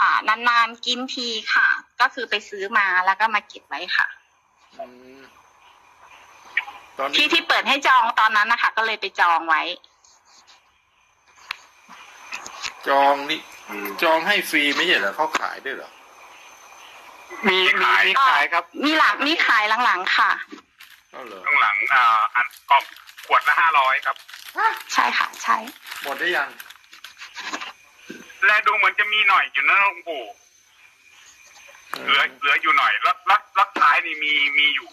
[0.00, 1.68] อ่านานๆกินทีค่ะ
[2.00, 4.06] ก็คือไปซื้อมาแล้วก็มาเก็บไว้ค่ะ
[4.78, 4.86] อื
[5.18, 5.20] ม
[6.98, 9.62] ตอนนี้ที่ที่เปิดให้จองตอนนั้นนะคะ ก็เลยไปจองไว้
[12.88, 13.40] จองนี่
[14.02, 15.90] จองให้ฟรีไม่ใช่เหรอเขาขายด้วยเหรอ
[17.48, 20.30] มีมีมีขายครับ มีหลังมีขายหลังๆค่ะ
[21.12, 22.04] ก็เหรอข้างหลังอ่า
[22.34, 22.84] อันกล่อง
[23.30, 24.16] ขวดละห้าร้อยครับ
[24.92, 25.56] ใช่ค่ะ ใช่
[26.02, 26.50] หมดได้ยัง
[28.46, 30.24] และดูเหมือนจะมีหน่อยอยู่นะหลวงปู่
[32.06, 34.88] เหลือเหลืออยู่หน่อยแล้วแล้วแล้วท้ายนี่มีมีอยู่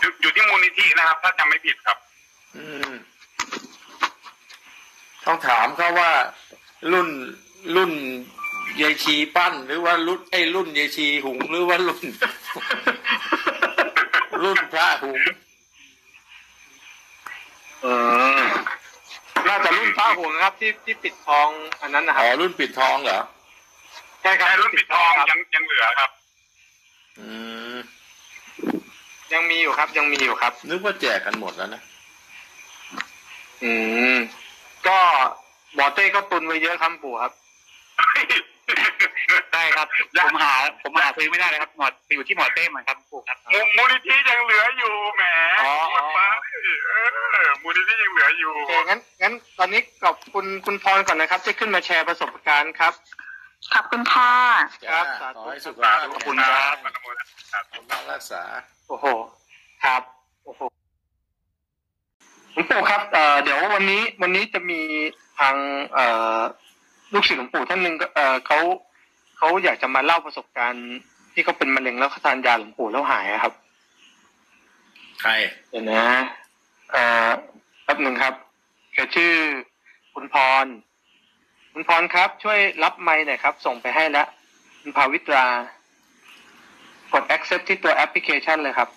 [0.00, 1.98] อยู่อยู่ที่มูลนิธินะครับ ถ้าจำไม่ผิดครับ
[2.56, 2.92] อืม
[5.24, 6.10] ต้องถามเขาว่า
[6.92, 7.08] รุ่น
[7.76, 7.92] รุ่น
[8.80, 12.04] ยายชีปั้น หรือว่ารุ่นไอ้รุ่นยายชีหุงหรือว่ารุ่น
[14.42, 15.20] รุ่นพระหุง
[17.82, 17.86] เอ
[18.38, 18.40] อ
[19.48, 21.48] น่าจะรุ่นพระหงส์ครับ ที่ที่ปิดทอง
[21.82, 23.20] อันนั้นนะคอ๋รัอบรุ่นปิดทองเหรอ
[24.22, 26.10] ใช่ครับแต่รุ่นปิดทองครับยังยังเหลือครับ
[27.18, 27.28] อื
[27.74, 27.76] ม
[29.32, 31.82] ยังมีอยู่ครับ ยังมีอยู่ครับ นึกว่าแจกกันหมดแล้วนะ
[33.62, 33.72] อื
[34.14, 34.16] ม
[34.86, 34.98] ก็
[35.74, 37.39] หมอเต้ก็ตุนไว้เยอะครับปู่ครับได้
[39.80, 45.22] ครับผมหาผมหาซื้อไม่ได้เลยครับหมออยู่ที่หมอเต้เหมือนครับปู่ครับ มูมูลนิธิยังเหลืออยู่แหม
[45.60, 46.04] อ๋ออ๋อ
[46.88, 46.92] เอ
[47.46, 52.92] อมูลนิธิยังเหลืออยู่ โอเคงั้นงั้นตอนนี้ขอบคุณคุณพรก่อนนะครับ ที่ขึ้นมาแชร์ประสบการณ์ครับ
[53.74, 54.32] ขอบคุณค่ะ
[54.90, 58.42] ครับจ้าสาธุขอให้สุขสาภาพธุแข็งคุณแงครับอนุโมทนาสาธุบำรุงรักษา
[58.88, 59.06] โอ้โห
[59.84, 60.02] ครับ
[60.44, 60.60] โอ้โห
[62.52, 64.80] หลวงปู่ครับเอ่อเดี๋ยววันนี้วันนี้จะมี
[65.38, 65.54] ทาง
[65.94, 66.06] เอ่
[66.36, 66.40] อ
[67.12, 68.58] ลูกศิษย์หลวงปู่ท่านหนึ่งก็เอ่อเขา
[69.42, 70.88] เขาอยากจะมาเล่าประสบการณ์
[71.32, 73.54] ที่เขาเป็นมะเร็งแล้วเขาทานยาหลวงปู่แล้วหายอะครับ
[75.20, 75.30] ใคร
[75.68, 76.04] เดี๋ยวนะ
[76.92, 77.28] เอ่อ
[77.84, 78.34] แป๊บหนึ่งครับ
[78.94, 79.32] แกชื่อ
[80.14, 80.66] คุณพร
[81.72, 84.28] คุณพรครับ ช่วยรับไมค์หน่อยครับ ส่งไปให้แล้ว
[84.80, 85.46] คุณภาวิตรา
[87.12, 88.88] กด accept ที่ตัวแอปพลิเคชันเลยครับ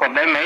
[0.00, 0.38] กดได้ไหม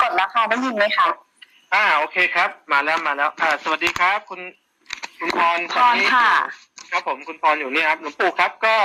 [0.00, 1.08] กด แล้วค่ะได้ยินไหมคะ
[1.74, 4.40] อ่าโอเคครับ มาแล้วมาแล้ว อ่า สวัสดีครับ คุณ
[5.18, 6.30] คุณพรพรค่ะ
[6.90, 8.76] ครับผมคุณพรอยู่นี่ครับหลวงปู่ครับก็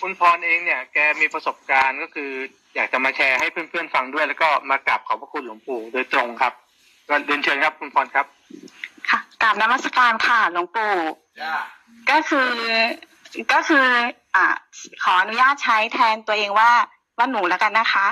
[0.00, 2.30] คุณพรเองเนี่ย แกมีประสบการณ์ก็คือ
[2.74, 6.52] อยากจะมาแชร์ให้เพื่อนๆฟังด้วย แล้วก็มากราบขอบพระคุณหลวงปู่โดยตรงครับ
[7.08, 8.26] ก็เรียนเชิญครับ คุณพรครับ
[9.10, 10.94] ค่ะกราบนมัสการค่ะหลวงปู่
[11.40, 11.54] จ้า
[12.10, 12.50] ก็คือ
[13.52, 13.86] ก็คือ
[14.36, 14.46] อ่า
[15.02, 16.70] ขออนุญาตใช้แทนตัวเองว่า
[17.18, 18.06] ว่าหนูแล้วกันนะคะ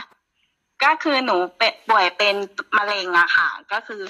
[0.85, 2.35] ก็คือหนูเป็นป่วยเป็น
[2.77, 4.03] มะเร็งอะค่ะ ก็คือ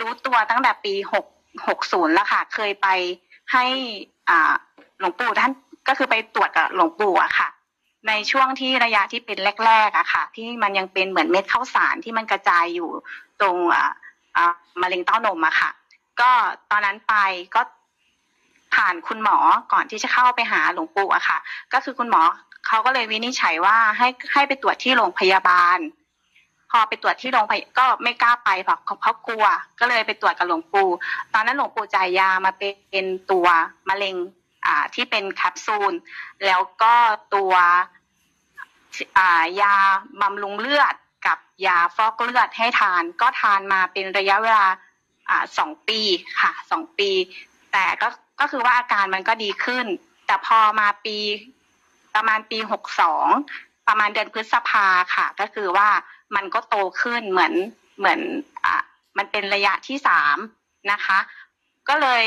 [0.00, 1.26] รู้ตัวตั้งแต่ปีหก
[1.68, 2.88] หกศูนย์แล้วค่ะ เคยไป
[3.52, 3.64] ให้
[4.28, 4.54] อ่า
[5.00, 5.52] หลวงปู่ท่าน
[5.88, 7.48] ก็คือไปตรวจกับหลวงปู่อะค่ะ
[8.08, 12.90] ในช่วงที่ระยะที่เป็นแรกๆอะค่ะ ที่มันยังเป็นเหมือนเม็ดข้าวสารที่มันกระจายอยู่
[13.40, 13.92] ตรงอ่า
[14.36, 15.70] อ่ามะเร็งเต้านมอะค่ะ
[16.20, 16.30] ก็
[16.70, 17.14] ตอนนั้นไป
[17.54, 17.62] ก็
[18.74, 19.38] ผ่านคุณหมอ
[19.72, 21.38] ก่อนที่จะเข้าไปหาหลวงปู่อะค่ะ
[21.72, 22.22] ก็คือคุณหมอ
[22.66, 25.78] เขาก็เลยวินิจฉัยว่าให้ให้ไปตรวจที่โรงพยาบาล
[26.74, 29.46] พอไปตรวจที่โรงพยาบาลก็ไม่กล้าไปเพราะเขากลัว
[29.80, 30.88] ก็เลยไปตรวจกับหลวงปู่
[31.34, 33.46] ตอนนั้นหลวงปู่จ่ายยามาเป็นตัว
[33.88, 34.16] มะเร็ง
[34.66, 35.92] อ่าที่เป็นแคปซูล
[36.46, 36.94] แล้วก็
[37.34, 37.52] ตัว
[39.18, 39.74] อ่ายา
[40.20, 40.94] บำรุงเลือด
[41.26, 44.66] กับยาฟอกเลือดให้ทาน ก็ทานมาเป็นระยะเวลา
[45.28, 46.00] อ่าสองปี
[46.40, 47.10] ค่ะสองปี
[47.72, 48.08] แต่ก็
[48.40, 49.86] ก็คือว่าอาการมันก็ดีขึ้น
[50.26, 51.16] แต่พอมาปี
[52.14, 53.26] ประมาณปีหกสอง
[53.88, 55.88] ประมาณเดือนพฤษภาค่ะ ก็คือว่า
[56.36, 57.54] มันก็โตขึ้นเหมือน
[57.98, 58.20] เหมือน
[58.64, 58.82] อ่า
[59.18, 60.36] มันเป็นระยะที่สาม
[60.92, 61.18] นะคะ
[61.88, 62.24] ก็เลย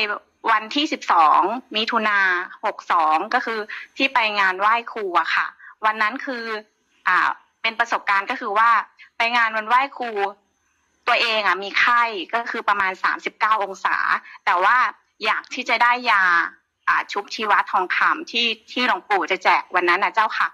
[0.51, 1.41] วันที่สิบสอง
[1.75, 2.19] มิถุนา
[2.65, 3.59] หกสองก็คือ
[3.97, 5.47] ที่ไปงานไหว้ครูอะค่ะ
[5.85, 6.43] วันนั้นคือ
[7.07, 7.27] อ่า
[7.61, 8.69] เป็นประสบการณ์ก็คือว่า
[9.17, 10.11] ไปงานวันไหว้ครู
[11.07, 12.91] ตัวเองอะมีไข้ก็คือประมาณ
[13.29, 13.97] 39องศา
[14.45, 14.77] แต่ว่า
[15.25, 16.23] อยากที่จะได้ยา
[16.87, 20.47] อ่าชุบชีวะทองคำที่ที่หลวงปู่จะแจกวันนั้นนะเจ้าค่ะ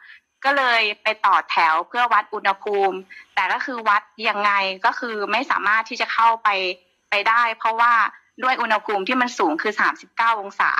[0.45, 2.97] ก็เลยไปต่อแถวเพื่อวัดอุณหภูมิ
[3.35, 4.51] แต่ก็คือวัดยังไง
[4.85, 6.49] ก็คือไม่สามารถที่จะเข้าไป
[7.09, 7.93] ไปได้ เพราะว่า
[8.43, 9.73] ด้วยอุณหภูมิที่มันสูงคือ
[10.07, 10.71] 39 องศา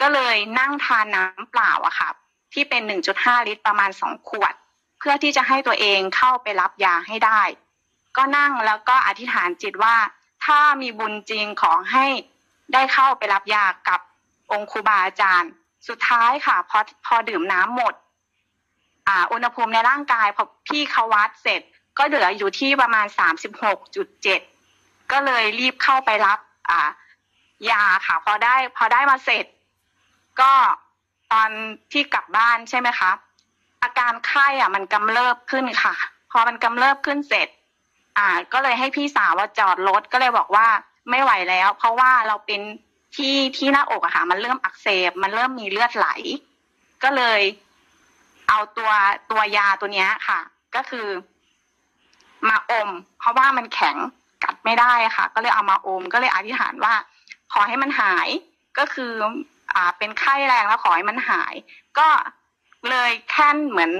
[0.00, 2.10] ก็เลยนั่งทานน้ำเปล่าอะค่ะ
[2.52, 2.82] ที่เป็น
[3.14, 4.54] 1.5 ลิตรประมาณ 2 ขวด
[4.98, 7.42] เพื่อที่จะให้ตัวเองเข้าไปรับยาให้ได้
[8.16, 9.96] ก็นั่งแล้วก็อธิษฐานจิตว่า
[10.44, 12.06] ถ้ามีบุญจริงขอให้
[12.72, 14.00] ได้เข้าไปรับยากับ
[14.52, 15.50] องค์ครูบาอาจารย์
[15.88, 17.94] สุดท้ายค่ะพอพอดื่มน้ำหมด
[19.08, 21.62] อ่าอุณหภูมิในร่างกายพอพี่เขาวัดเสร็จ
[21.98, 24.40] ก็เหลืออยู่ที่ประมาณสามสิบหกจุดเจ็ด
[25.12, 26.38] ก็เลยรีบเข้าไปรับ
[26.70, 26.88] อ่า
[27.70, 29.46] ยาค่ะ พอได้พอได้มาเสร็จ
[30.40, 30.52] ก็
[31.32, 31.50] ตอน
[31.92, 33.10] ที่กลับบ้านใช่ไหมคะ
[33.82, 35.94] อาการไข้อะ มันกำเริบขึ้นค่ะ
[36.32, 37.48] พอมันกำเริบขึ้นเสร็จ
[38.18, 40.66] อ่า ก็เลยให้พี่สาวว่าจอดรถก็เลยบอกว่า
[41.10, 42.60] ไม่ไหวแล้ว เพราะว่าเราเป็น
[43.16, 46.08] ที่ที่หน้าอกอะค่ะ มันเริ่มอักเสบ มันเริ่มมีเลือดไหล
[47.02, 47.40] ก็เลย
[48.48, 48.90] เอาตัว
[49.30, 50.40] ตัวยาตัวเนี้ยค่ะ
[50.74, 51.06] ก็คือ
[52.48, 53.96] มาอม เพราะว่ามันแข็ง
[54.44, 56.94] กัดไม่ได้ค่ะ ก็เลยเอามาอม ก็เลยอธิษฐานว่า
[57.52, 58.28] ขอให้มันหาย
[58.78, 59.12] ก็คือ
[59.74, 61.54] อ่า เป็นไข้แรงแล้วขอให้มันหาย
[61.98, 62.08] ก็
[62.90, 63.92] เลยแค่นเหมือน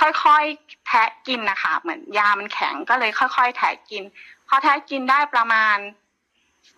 [0.00, 4.02] ค่อยๆแทะกินนะคะ เหมือนยามันแข็งก็เลยค่อยๆแทะกิน
[4.48, 5.76] พอแทะกินได้ประมาณ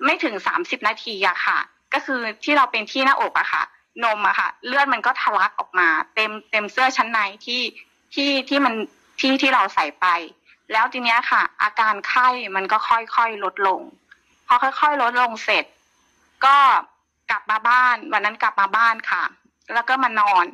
[0.04, 1.58] ไม่ถึงสามสิบนาทีอะค่ะ
[1.94, 3.62] ก็คือที่เราเป็นที่หน้าอกอะค่ะ
[4.04, 7.62] นมอะค่ะเลือดมันก็ทะลักออกมา เต็มเต็มเสื้อชั้นในที่
[8.14, 8.74] ที่ที่มัน
[9.20, 10.06] ที่ที่เราใส่ไป
[10.72, 13.80] แล้วทีเนี้ยค่ะ อาการไข้มันก็ค่อยๆลดลง
[14.46, 15.64] พอค่อย ๆ ลดลงเสร็จ
[16.44, 16.56] ก็
[17.30, 19.24] กลับมาบ้าน วันนั้นกลับมาบ้านค่ะ
[19.74, 20.44] แล้วก็มานอน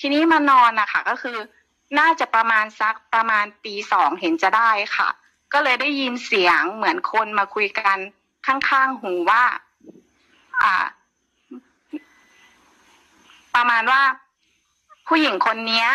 [0.00, 1.38] ทีนี้มานอนอะค่ะก็คือ
[1.98, 5.08] น่าจะประมาณสักประมาณตีสองเห็นจะได้ค่ะ
[5.52, 7.98] ก็เลยได้ยินเสียงเหมือนคนมาคุยกัน
[8.46, 9.44] ข้างๆหูว่า
[10.62, 10.74] อ่า
[13.60, 14.02] ประมาณว่า
[15.08, 15.88] ผู้หญิงคนเนี้ย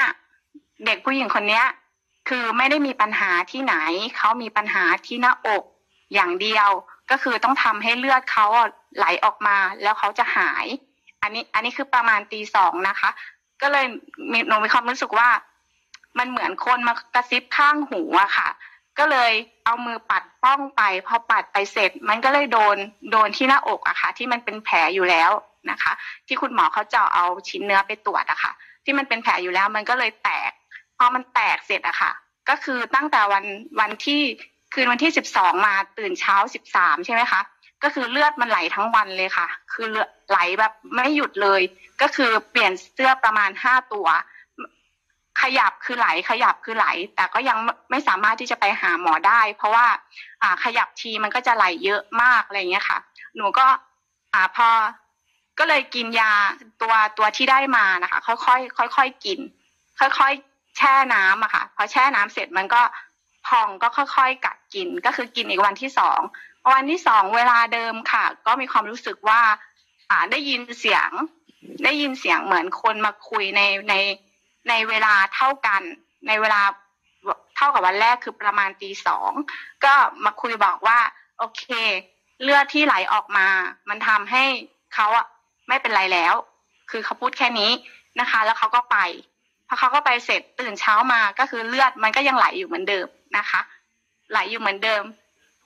[0.86, 1.66] เด็กผู้หญิงคนเนี้ย
[2.30, 3.76] คือไม่ได้มีปัญหาที่ไหน
[4.18, 5.64] เขามีปัญหาที่หน้าอก
[6.14, 6.70] อย่างเดียว
[7.12, 8.46] ก็คือต้องทำให้เลือดเขา
[8.98, 10.66] ไหลออกมาแล้วเขาจะหาย
[11.22, 13.10] อันนี้ อันนี้คือประมาณตีสองนะคะ
[13.62, 13.86] ก็เลย
[14.32, 15.30] มีหนูมีความรู้สึกว่า
[16.18, 18.50] มันเหมือนคนมากระซิบข้างหูอะค่ะ
[19.00, 19.32] ก็เลย
[19.66, 22.78] เอามือปัดป้องไป พอปัดไปเสร็จ มันก็เลยโดน
[23.12, 25.32] โดนที่หน้าอกอะค่ะ ที่มันเป็นแผลอยู่แล้ว
[25.72, 25.92] นะคะ
[26.28, 28.52] ที่คุณหมอเขาเจาะเอาชิ้นเนื้อไปตรวจอะค่ะ
[28.84, 30.52] ที่มันเป็นแผลอยู่แล้วมันก็เลยแตก
[30.98, 32.12] พอมันแตกเสร็จอะค่ะ
[32.50, 33.46] ก็คือตั้งแต่วัน
[33.80, 34.22] วันที่
[34.74, 37.42] คืนวันที่สิบสองมาตื่นเช้าสิบสามใช่ไหมคะ
[37.84, 41.62] ก็คือเลือดมันไหลทั้งวันเลยค่ะคือเลือไหลแบบไม่หยุดเลย
[42.02, 44.08] ก็คือเปลี่ยนเสื้อประมาณห้าตัว
[45.42, 47.58] ขยับคือไหลขยับคือไหล แต่ก็ยัง
[47.92, 49.88] ไม่สามารถที่จะไปหาหมอได้ เพราะว่า
[50.42, 53.00] อ่าขยับทีมันก็จะไหลเยอะมากอะไรอย่างเงี้ยค่ะ
[53.36, 53.66] หนูก็
[54.34, 54.70] อ่าพอ
[55.60, 56.34] ก็เลยกินยา
[56.82, 59.40] ตัวตัวที่ได้มานะคะ ค่อยๆค่อยๆกิน
[60.00, 62.82] ค่อยๆแช่น้ำอะค่ะ พอแช่น้ำเสร็จมันก็
[63.48, 66.20] พองก็ค่อยๆกัดกิน ก็คือกินอีกวันที่สอง
[66.74, 69.42] วันที่สองเวลาเดิมค่ะ ก็มีความรู้สึกว่า
[70.10, 71.10] อ่าได้ยินเสียง
[71.84, 73.94] ได้ยินเสียงเหมือนคนมาคุยในใน
[74.70, 75.82] ในเวลาเท่ากัน
[76.28, 76.62] ในเวลา
[77.56, 79.32] เท่ากับวันแรกคือประมาณตีสอง
[79.86, 79.94] ก็
[80.26, 81.00] มาคุยบอกว่า
[81.38, 81.64] โอเค
[82.44, 83.48] เลือดที่ไหลออกมา
[83.90, 84.44] มันทำให้
[84.94, 85.26] เขาอะ
[85.68, 86.36] ไม่เป็นไรแล้ว
[86.92, 87.72] คือเขาพูดแค่นี้
[88.20, 88.98] นะคะ แล้วเขาก็ไป
[89.68, 93.62] พอเขาก็ไปเสร็จตื่นเช้ามาก็คือเลือดมันก็ยังไหลอยู่เหมือนเดิมนะคะ
[94.32, 95.04] ไหลอยู่เหมือนเดิม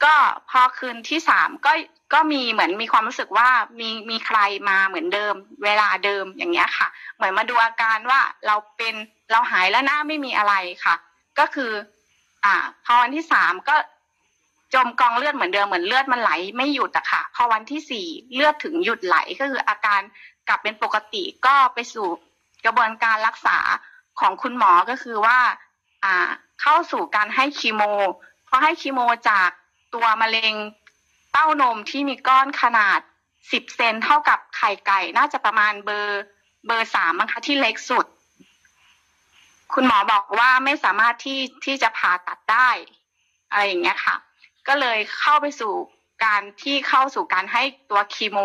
[0.03, 0.15] ก็
[0.49, 1.71] พอคืนที่สามก็
[2.13, 5.33] ก็มีเหมือนมีความรู้สึกว่ามีมีใครมาเหมือนเดิม
[5.63, 8.95] เวลาเดิมอย่างเงี้ยค่ะ เหมือนมาดูอาการว่าเราเป็น
[9.31, 10.53] เราหายแล้วหนะไม่มีอะไร
[10.85, 10.95] ค่ะ
[11.39, 11.71] ก็คือ
[12.45, 13.75] อ่าพอวันที่สามก็
[14.73, 20.01] จมกองเลือดเหมือนเดิมเหมือนเลือดมันไหลไม่หยุดอะค่ะ พอวันที่สี่เลือดถึงหยุดไหลก็คืออาการ
[20.47, 22.07] กลับเป็นปกติก็ไปสู่
[22.65, 23.57] กระบวนการรักษา
[24.19, 25.39] ของคุณหมอก็คือว่า
[26.03, 26.29] อ่า
[26.61, 27.81] เข้าสู่การให้คีโม
[28.45, 29.49] เพอให้คีโมจาก
[29.93, 30.53] ตัวมะเร็ง
[31.31, 32.99] เต้านมที่มีก้อนขนาด
[33.51, 36.21] สิบเซนเท่ากับไข่ไก่ น่าจะประมาณเบอร์
[36.65, 38.05] เบอร์สามมั้งคะที่เล็กสุด
[39.73, 42.69] คุณหมอบอกว่าไม่สามารถที่ที่จะผ่าตัดได้
[43.49, 44.15] อะไรอย่างเงี้ยค่ะ
[44.69, 45.73] ก็เลยเข้าไปสู่
[46.25, 48.37] การที่เข้าสู่การให้ตัวคีโม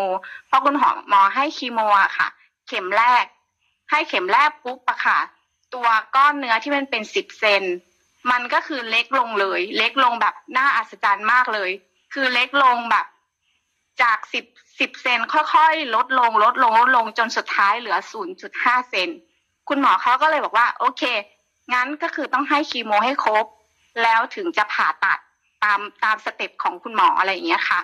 [0.47, 2.27] เพราะคุณหมอหมอให้คีโมอะค่ะ
[2.67, 3.25] เข็มแรก
[3.91, 5.19] ให้เข็มแรกปุ๊บอะค่ะ
[5.73, 7.63] ตัวก้อนเนื้อที่มันเป็นสิบเซน
[8.31, 11.71] มันก็คือเล็กลงเลย เล็กลงแบบน่าอัศจรรย์มากเลย
[12.13, 13.05] คือเล็กลงแบบ
[14.01, 14.45] จากสิบ
[14.79, 19.09] สิบเซนค่อยๆ ลดลง ลดลงลดลงจนสุดท้ายเหลือศูนย์จุดห้าเซน
[19.69, 21.03] คุณหมอเขาก็เลยบอกว่า โอเค
[21.73, 23.45] งั้นก็คือต้องให้คีโมให้ครบ
[24.03, 25.19] แล้วถึงจะผ่าตัด
[25.65, 27.79] ตามตามสเต็ปของคุณหมออะไรอย่างเงี้ยค่ะ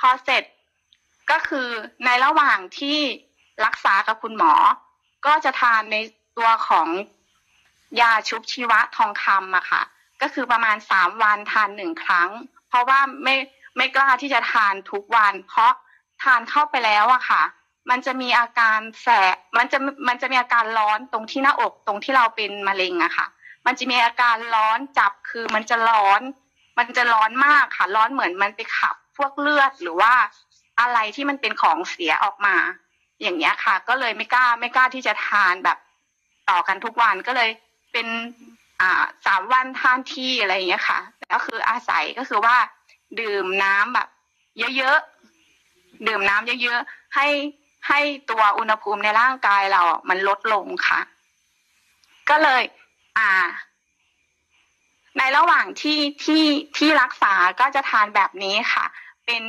[0.00, 0.44] พอเสร็จ
[1.30, 1.68] ก็คือ
[2.04, 2.98] ในระหว่างที่
[3.64, 4.52] รักษากับคุณหมอ
[5.26, 5.96] ก็จะทานใน
[6.38, 6.88] ตัวของ
[8.00, 9.82] ยาชุบชีวะทองคำอะค่ะ
[10.22, 12.30] ก็คือประมาณสามวันทานหนึ่งครั้ง
[12.68, 13.36] เพราะว่าไม่
[13.76, 15.72] ไม่กล้าที่จะทานทุกวัน เพราะ
[16.22, 17.42] ทานเข้าไปแล้วอะค่ะ
[17.90, 19.78] มันจะมีอาการแสบมันจะ
[20.08, 23.26] มันจะมีอาการร้อนตรงที่หน้าอกตรงที่เราเป็นมะเร็งอะค่ะ
[23.66, 26.20] มันจะมีอาการร้อนจับคือมันจะร้อน
[26.78, 30.12] มันจะร้อนมากค่ะ ร้อนเหมือนมันไปขับพวกเลือดหรือว่า
[30.80, 32.56] อะไรที่มันเป็นของเสียออกมา
[33.22, 35.78] อย่างเงี้ยค่ะ ก็เลยไม่กล้าไม่กล้าที่จะทานแบบ
[36.50, 37.50] ต่อกันทุกวันก็เลย
[37.92, 38.06] เป็น
[38.80, 40.98] อ่าสามวันทานที่อะไรอย่างเงี้ยค่ะ
[41.32, 42.56] ก็คืออาศัยก็คือว่า
[43.20, 44.08] ดื่มน้ำแบบ
[44.76, 47.28] เยอะๆดื่มน้ำเยอะๆให้
[47.88, 51.00] ให้ตัวอุณหภูมิในร่างกายเรา มันลดลงค่ะ
[52.30, 52.62] ก็เลย
[53.18, 53.30] อ่า
[55.18, 56.44] ในระหว่างที่ที่
[56.76, 58.84] ที่รักษาก็จะทานแบบนี้ค่ะ
[59.26, 59.42] เป็น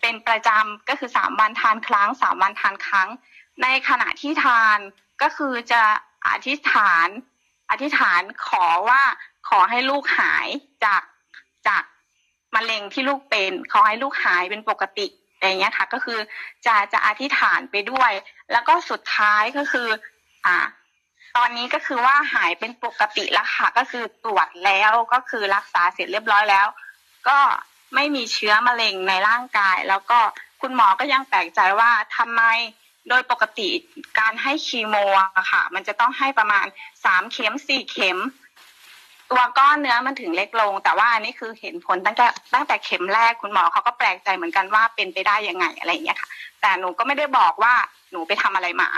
[0.00, 3.08] เป็นประจำก็คือสามวันทานครั้งสามวันทานครั้ง
[3.62, 4.78] ในขณะที่ทาน
[5.22, 5.82] ก็คือจะ
[6.28, 7.08] อธิษฐาน
[7.70, 9.02] อธิษฐานขอว่า
[9.48, 10.46] ขอให้ลูกหาย
[10.84, 11.02] จาก
[11.68, 11.84] จาก
[12.54, 16.18] มะเร็งที่ลูกเป็น ขอให้ลูกหายเป็นปกติอะไรอย่างเงี้ยค่ะ ก็คือ
[16.66, 18.12] จะจะอธิษฐานไปด้วย
[18.52, 19.88] แล้วก็สุดท้ายก็คือ
[20.46, 20.56] อ่า
[21.36, 26.66] ตอนนี้ก็คือว่าหายเป็นปกติแล้วค่ะ ก็คือตรวจแล้วก็คือรักษาเสร็จเรียบร้อยแล้ว
[27.28, 27.38] ก็
[27.94, 30.18] ไม่มีเชื้อมะเร็งในร่างกาย แล้วก็
[30.60, 32.42] คุณหมอก็ยังแปลกใจว่าทำไม
[33.08, 33.68] โดยปกติ
[34.18, 36.66] การให้คีโมอะค่ะ มันจะต้องให้ประมาณ
[37.04, 38.18] สามเข็มสี่เข็ม
[39.30, 46.28] ตัวก้อนเนื้อมันถึงเล็กลง แต่ว่าอันนี้คือเห็นผลตั้งแต่ตั้งแต่เข็มแรกคุณหมอเขาก็แปลกใจเหมือนกันว่าเป็นไปได้ยังไงอะไรอย่างเงี้ยค่ะ
[46.60, 47.74] แต่หนูก็ไม่ได้บอกว่า
[48.12, 48.88] หนูไปทำอะไรมา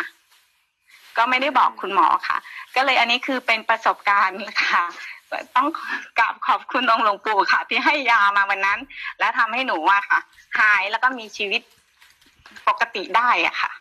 [1.17, 2.39] ก็ไม่ได้บอกคุณหมอค่ะ
[2.77, 4.85] ก็เลยอันนี้คือเป็นประสบการณ์ค่ะ
[5.57, 5.69] ต้อง
[6.19, 8.79] กราบขอบคุณองค์หลวงปู่ค่ะ ที่ให้ยามาวันนั้น
[9.19, 10.19] และทำให้หนูอะค่ะ
[10.59, 11.63] หายแล้วก็มีชีวิต
[12.69, 13.73] ปกติได้อะค่ะ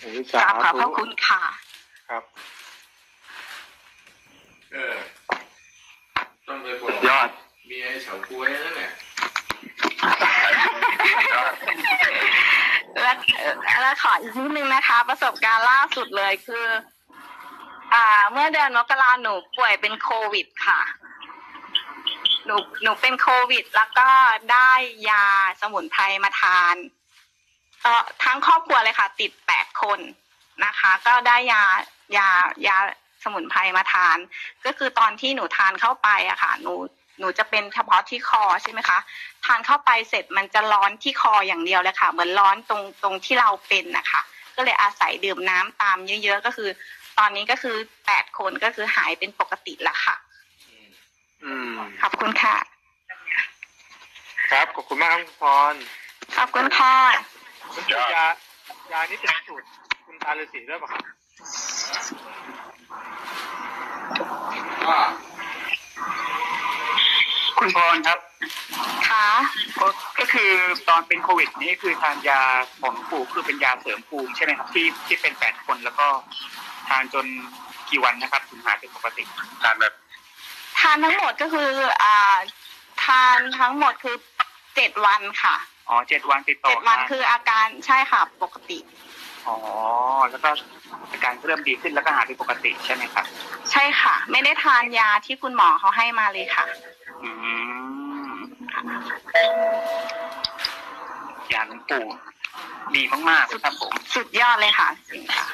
[0.00, 1.42] โอ้ยกสาราบขอบพธุระคุณค่ะ
[2.08, 2.24] ครับ
[4.72, 4.94] เออ
[6.46, 7.28] ต้องไปบสุอกดยอด
[7.66, 8.87] เมียเฉาก้วยนั่นแหละ
[13.62, 16.66] และและขออีกนิดนึงนะคะ ประสบการณ์ล่าสุดเลยคือ
[17.94, 20.80] อ่า เมื่อเดือนมกราหนูป่วยเป็นโควิดค่ะ
[22.46, 24.08] หนูหนูเป็นโควิด แล้วก็
[24.52, 24.70] ได้
[25.10, 25.26] ยา
[25.60, 26.74] สมุนไพรมาทาน
[27.82, 30.00] เอ่อทั้งครอบครัวเลยค่ะ ติดแปดคน
[30.64, 31.62] นะคะ ก็ได้ยา
[32.16, 32.28] ยา
[32.66, 32.76] ยา
[33.24, 34.16] สมุนไพรมาทาน
[34.64, 36.74] ก็คือตอนที่หนูทานเข้าไปอะค่ะ หนู
[37.18, 38.98] หนูจะเป็นเฉพาะที่คอใช่ไหมคะ
[39.44, 44.22] ทานเข้าไปเสร็จมันจะร้อนที่คออย่างเดียวเลยค่ะ เหมือนร้อนตรงตรงที่เราเป็นนะคะ
[44.56, 46.68] ก็เลยอาศัยดื่มน้ำตามเยอะๆก็คือ
[47.18, 47.76] ตอนนี้ก็คือ
[48.06, 50.16] แปดคนก็คือหายเป็นปกติแล้วค่ะ
[51.44, 52.56] อืมขอบคุณค่ะ
[54.50, 55.74] ครับขอบคุณมากครับคุณพร
[56.36, 56.94] ขอบคุณค่ะ
[57.74, 58.26] คุณสูตรยา
[58.92, 59.66] ยานี่เป็นสูตร
[60.06, 61.02] คุณตาฤาษีด้วยป่ะครับ
[64.86, 64.96] ก็
[67.58, 68.18] คุณพรครับ
[69.08, 69.28] ค่ะ
[69.80, 69.86] ก็
[70.18, 70.52] ก็คือ
[70.88, 72.40] ตอนเป็นโควิดนี่คือทานยา
[72.80, 76.06] ของหลวงปู่คือเป็นยาเสริมภูมิใช่ไหมครับที่ที่เป็นแปดคนแล้วก็
[76.88, 77.26] ทานจน
[77.90, 79.22] กี่วันนะครับถึงหายเป็นปกติ
[79.62, 79.92] ทานแบบ
[80.80, 81.70] ทานทั้งหมดก็คือ
[82.02, 82.36] อ่า
[83.04, 84.16] ทานทั้งหมดคือ
[84.76, 85.56] เจ็ดวันค่ะ
[85.88, 88.78] อ๋อเจ็ดวันติดต่อเจ็ดวันกันคืออาการใช่ค่ะปกติ
[89.46, 89.56] อ๋อ
[90.30, 90.50] แล้วก็
[91.12, 93.24] อาการเริ่มดีขึ้นแล้วก็หายเป็นปกติใช่ไหมครับ
[93.70, 96.64] ใช่ค่ะ ไม่ได้ทานยาที่คุณหมอเขาให้มาเลยค่ะ
[97.22, 97.30] อื
[98.30, 98.36] ม
[101.52, 102.06] ยาหลวงปู่
[102.94, 105.46] ดีมากๆเลยครับผม สุดยอดเลยค่ะจริงค่ะ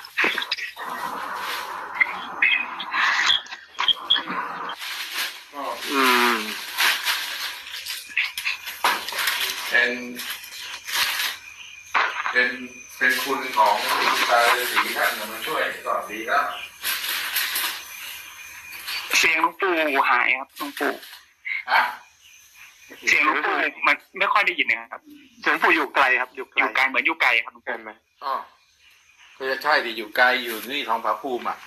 [5.53, 6.03] ก็อื
[6.35, 6.37] ม
[9.69, 9.91] เป็น
[12.33, 12.51] เป็น
[12.97, 16.45] เป็นคุณของคุณตาฤาษีท่านมาช่วยก็ดีแล้ว
[19.19, 19.75] เสียงหลวงปู่
[20.11, 21.14] หายครับหลวงปู่ฮะ
[23.09, 23.55] เสียงหลวงปู่
[23.87, 25.01] มันไม่ค่อยได้ยินนะครับ
[25.41, 27.91] เสียงปู่อยู่ไกลครับ อยู่ไกอลยู่ไกลเหมือนอยู่ไกลครับหลวงใช่ปู่ไหม
[28.25, 28.35] อ๋อ
[29.37, 31.59] ก็จะใช่ดิอยู่ไกลอยู่นี่ทองผาภูมิอะ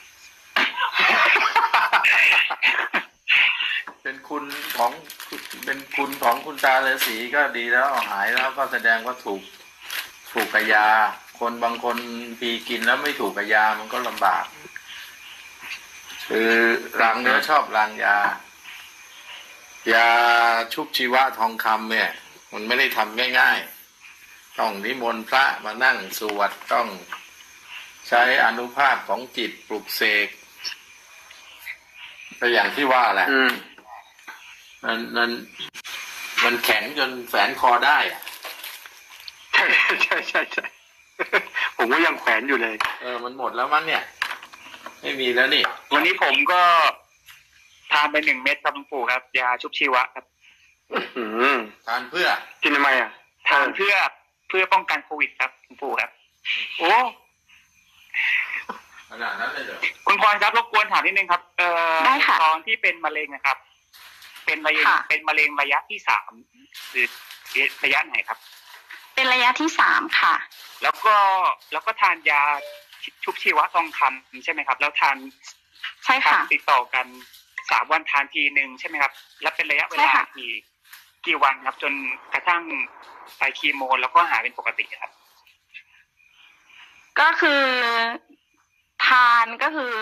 [4.02, 4.44] เป็นคุณ
[4.78, 4.92] ของ
[5.66, 9.42] เป็นคุณของคุณตาฤาษีก็ดีแล้วหายแล้วก็แสดงว่าถูก
[10.32, 10.88] ถูกกับยา
[11.40, 11.98] คนบางคน
[12.40, 14.46] พีกินแล้วไม่ถูกกับยามันก็ลำบาก
[16.30, 16.52] คือ
[17.02, 18.18] รางเนื้อชอบรางยา
[19.94, 20.08] ยา
[20.74, 22.10] ชุบชีวะทองคำเนี่ย
[22.54, 26.88] มันไม่ได้ทำง่ายๆ ต้องนิมนต์พระมานั่งสวดต้อง
[28.08, 30.28] ใช้อนุภาพของจิตปลุกเสก
[32.40, 33.52] ก็อย่างที่ว่าแหละอืม
[34.84, 35.30] มันมัน
[36.44, 38.22] มันแข็งจนแฝนคอได้อะ
[39.54, 39.66] ใช่
[40.04, 40.66] ใช่ใช่ใช่
[41.78, 44.04] ผมก็ยังแขวนอยู่เลย เออ มันหมดแล้วมั้งเนี่ย
[45.02, 46.62] ไม่มีแล้วนี่ วันนี้ผมก็
[46.97, 50.26] ทานไปหนึ่งเม็ดครับหลวงปู่ครับยาชุบชีวะครับ
[51.18, 51.24] อื
[51.56, 51.58] ม
[51.88, 52.28] ทานเพื่อ
[52.64, 53.10] กินทำไมอะ
[53.50, 53.94] ทานเพื่อ
[54.48, 56.12] เพื่อป้องกันโควิดครับหลวงปู่ครับ
[56.80, 56.94] โอ้
[59.10, 63.58] ขนาดนั้นเลยเหรอคุณพรครับรบกวนถามนิดนึงครับ เอ่อได้ค่ะตอนที่เป็นมะเร็งนะครับ
[64.46, 66.32] เป็นมะเร็งค่ะเป็นมะเร็งระยะที่สาม
[66.92, 67.08] หรือ
[67.84, 68.38] ระยะไหนครับ
[69.16, 70.36] เป็นระยะที่สามค่ะ
[70.84, 71.16] แล้วก็
[71.72, 72.42] แล้วก็ทานยา
[73.24, 75.18] ชุบชีวะทองคำใช่ไหมครับ แล้วทาน
[76.04, 77.06] ใช่ทานค่ะติดต่อกัน
[77.72, 80.52] สามวันทานทีหนึ่งใช่ไหมครับ และเป็นระยะเวใช่ลาค่ะกี่
[81.26, 81.94] กี่วันครับ จน
[82.34, 82.64] กระทั่ง
[83.38, 85.12] ไปคีโม แล้วก็หายเป็นปกติครับ
[87.20, 87.64] ก็คือ
[89.08, 89.94] ทานก็คือ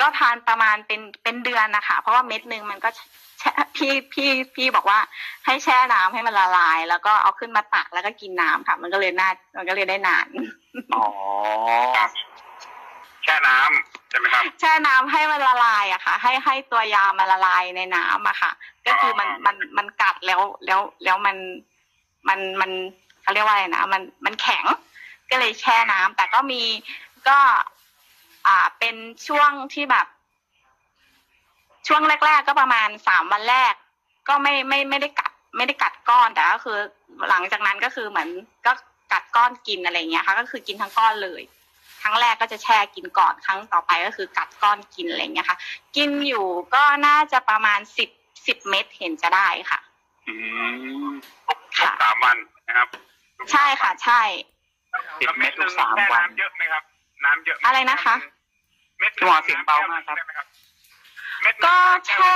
[0.00, 2.88] ก็ทานประมาณเป็นเป็นเดือนนะคะ เพราะว่าเม็ดหนึ่งมันก็
[3.40, 4.98] แช่พี่พี่พี่บอกว่า
[5.46, 10.26] ให้แช่น้ำให้มันละลาย แล้วก็เอาขึ้นมาตักแล้วก็กินน้ำค่ะ มันก็เลยน่ามันก็เลยได้นาน
[10.94, 11.04] อ๋อ
[11.96, 12.10] ครับ
[13.24, 18.50] แช่น้ำใช่ไหมครับ แช่น้ำให้มันละลายอะค่ะ ให้ให้ตัวยามันละลายในน้ำอะค่ะ
[18.86, 21.36] ก็คือมันมันมันกัดแล้วแล้วแล้วมัน
[22.28, 22.70] มันมัน
[23.22, 24.64] เขาเรียกว่าอะไรนะมันมันแข็ง
[25.30, 26.62] ก็เลยแช่น้ำแต่ก็มี
[27.28, 27.38] ก็
[28.46, 30.06] อ่าเป็นช่วงที่แบบ
[31.88, 33.74] ช่วงแรก ๆ ก็ประมาณสามวันแรก
[34.28, 36.78] ก็ไม่ไม่ไม่ได้กัด ไม่ได้กัดก้อนแต่ก็คือ
[37.28, 38.28] หลังจากนั้นก็คือเหมือน
[38.66, 38.72] ก็
[39.12, 41.59] กัดก้อนกินอะไรอย่างเงี้ยค่ะ ก็คือกินทั้งก้อนเลยค
[42.10, 45.58] รั้งแรกก็จะแช่กินก่อนครั้งต่อไปก็คือกัดก้อนกินอะไรอย่างเงี้ยค่ะ
[45.96, 48.10] กินอยู่ก็น่าจะประมาณสิบ
[48.46, 49.78] สิบเม็ดเห็นจะได้ค่ะ
[50.28, 50.34] อื
[51.06, 51.10] ม
[51.46, 52.36] ทุกทุกค่ะสามวัน
[52.68, 52.88] นะครับ
[53.52, 54.22] ใช่ค่ะ ใช่
[55.20, 56.84] สิบแล้วเม็ดทุกสามแช่วันน้ำเยอะไหมครับ
[57.24, 58.14] น้ำเยอะหมอะไรนะคะ
[58.98, 60.46] เม็ดคุณหมอเสียงเบามากครับใช่ไหมครับ
[61.42, 61.76] เม็ดหนึ่งก็
[62.08, 62.34] แช่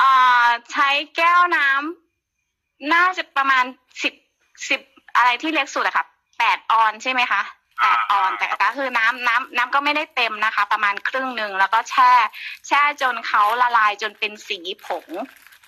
[0.00, 3.64] อ่าใช้แก้วน้ำน่าจะประมาณ
[4.02, 4.14] สิบ
[4.68, 4.80] สิบ
[5.16, 6.06] อะไรที่เล็กสุดอะค่ะ
[6.38, 7.42] แปดออนใช่ไหมคะ
[7.80, 12.12] แปดออนแต่ก็คือน้ำน้ำน้ำก็ไม่ได้เต็มนะคะ ประมาณครึ่งหนึ่งแล้วก็แช่
[12.66, 15.06] แช่จนเขาละลายจนเป็นสีผง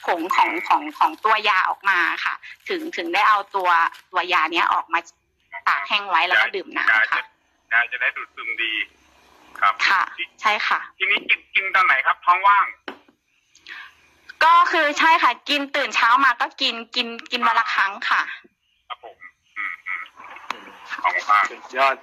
[0.04, 2.34] ผงของของของตัวยาออกมาค่ะ
[2.68, 3.70] ถึงถึงได้เอาตัว
[4.12, 4.98] ตัวยาเนี้ยออกมา
[5.68, 7.22] ตากแห้งไว้แล้วก็ดื่มยาน้ำจะค่ะ
[7.72, 8.72] ยาจะได้ดูดซึมดี
[9.60, 10.02] ครับค่ะ
[10.40, 12.66] ใช่ค่ะ ทีนี้กินกินตอนไหนครับ ท้องว่าง
[14.44, 18.22] ก็คือใช่ค่ะ กินตื่นเช้ามาก็กินกินกินวันละครั้งค่ะ
[18.88, 19.16] ครับผม
[19.56, 20.02] อืมอืม
[21.02, 21.96] ท้องว่างสุดยอด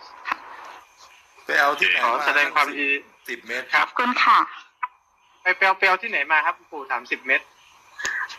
[1.46, 2.90] ไปเอาที่ไหนขอแสดงความยินดี
[3.28, 4.40] สิบเมตรขอบคุณค่ะ
[5.42, 7.42] ไปเปลวเปลวที่ไหนมาครับคุณปู่สามสิบเม็ด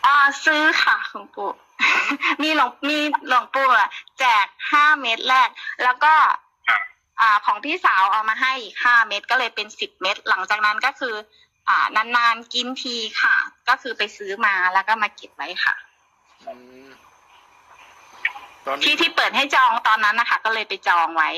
[0.05, 1.51] อ่าซื้อค่ะหลวงปู่
[2.43, 5.49] มีหลวงมีหลวงปู่อะแจกห้าเม็ดแรก
[5.83, 6.13] แล้วก็
[6.67, 6.81] ครับ
[7.21, 11.15] อ่าของพี่สาวเอามาให้อีกห้าเม็ดก็เลยเป็นสิบเม็ดหลังจากนั้นก็คือ
[11.69, 13.35] อ่านานๆกินทีค่ะ
[13.69, 15.75] ก็คือไปซื้อมาแล้วก็มาเก็บไว้ค่ะ
[16.47, 16.53] อื
[16.87, 16.89] ม
[18.65, 21.29] ตอนนี้ ที่ที่เปิดให้จองตอนนั้นนะคะ ก็เลยไปจองไว้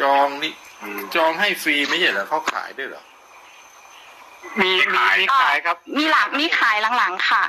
[0.00, 0.52] จองนี่
[1.14, 3.04] จองให้ฟรีไม่ใช่เหรอเขาขายด้วยเหรอ
[4.60, 7.44] มีมีมีขายครับมีหลังมีขายหลังๆค่ะ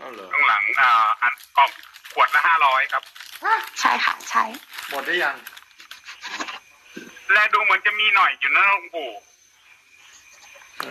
[0.00, 0.90] ก็เหรอข้างหลังอ่า
[1.22, 1.70] อันกล่อง
[2.12, 3.02] ขวดละห้าร้อยครับ
[3.80, 4.44] ใช่ค่ะ ใช่
[4.90, 5.36] หมดได้ยัง
[7.32, 9.10] และดูเหมือนจะมีหน่อยอยู่นะหลวงปู่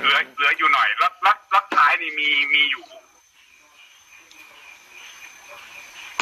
[0.02, 2.84] เหลือเหลืออยู่หน่อยแล้วแล้วแล้วท้ายนี่มีมีอยู่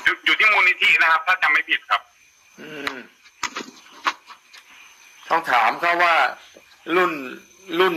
[0.04, 2.02] อยู่อยู่ที่ มูลนิธินะครับ ถ้าจำไม่ผิดครับ
[2.60, 2.96] อืม
[5.30, 6.16] ต้องถามเขาว่า
[6.96, 7.12] รุ่น
[7.80, 7.96] รุ่น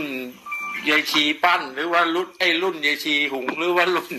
[0.89, 4.13] ยายชีปั้น หรือว่ารุ่นไอ้รุ่นยายชีหุงหรือว่ารุ่น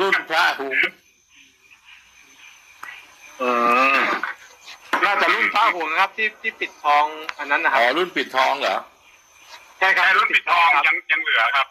[0.00, 0.78] รุ่นพระหุง
[3.38, 3.42] เอ
[3.94, 3.98] อ
[5.04, 7.04] น่าจะรุ่นฟ้าห่วงนะครับ ที่ที่ปิดทอง
[7.38, 8.76] อันนั้นนะคอ๋รัอบรุ่นปิดทองเหรอ
[9.78, 11.66] ใช่ครับแค่รุ่นปิดทองครับยังยังเหลือครับ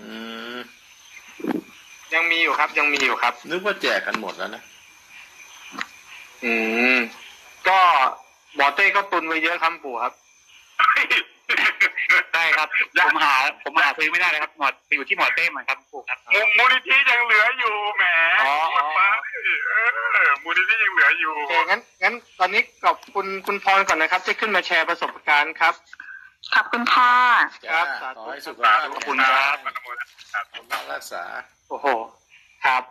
[0.00, 0.33] อืม
[2.14, 4.62] ยังมีอยู่ครับ ยังมีอยู่ครับ นึกว่าแจกกันหมดแล้วนะ
[6.44, 6.52] อื
[6.94, 6.96] ม
[7.68, 7.78] ก็
[8.54, 10.12] หมอเต้ก็ตุนไว้เยอะครับปู่ครับ
[12.34, 12.68] ได้ครับ
[13.04, 18.04] ผมหา ผมหาซื้อไม่ได้เลยครับ หมออยู่ที่หมอเต้เหมือนครับปู่ครับ มูมูลนิธิยังเหลืออยู่แหม
[18.42, 18.84] อ๋ออ๋อ
[19.70, 25.74] เออมูลนิธิยังเหลืออยู่ โอเคงั้นงั้นตอนนี้ขอบคุณคุณพรก่อนนะครับที่ขึ้นมาแชร์ประสบการณ์ครับ
[26.52, 27.14] ขอบคุณค่ะ
[27.70, 29.56] ครับจ้าสาธุขอให้สุขครัภาบพขอบแข็คุงณแรครับ
[30.80, 31.24] งรักษา
[31.68, 31.86] โอ้โห
[32.64, 32.82] ครับ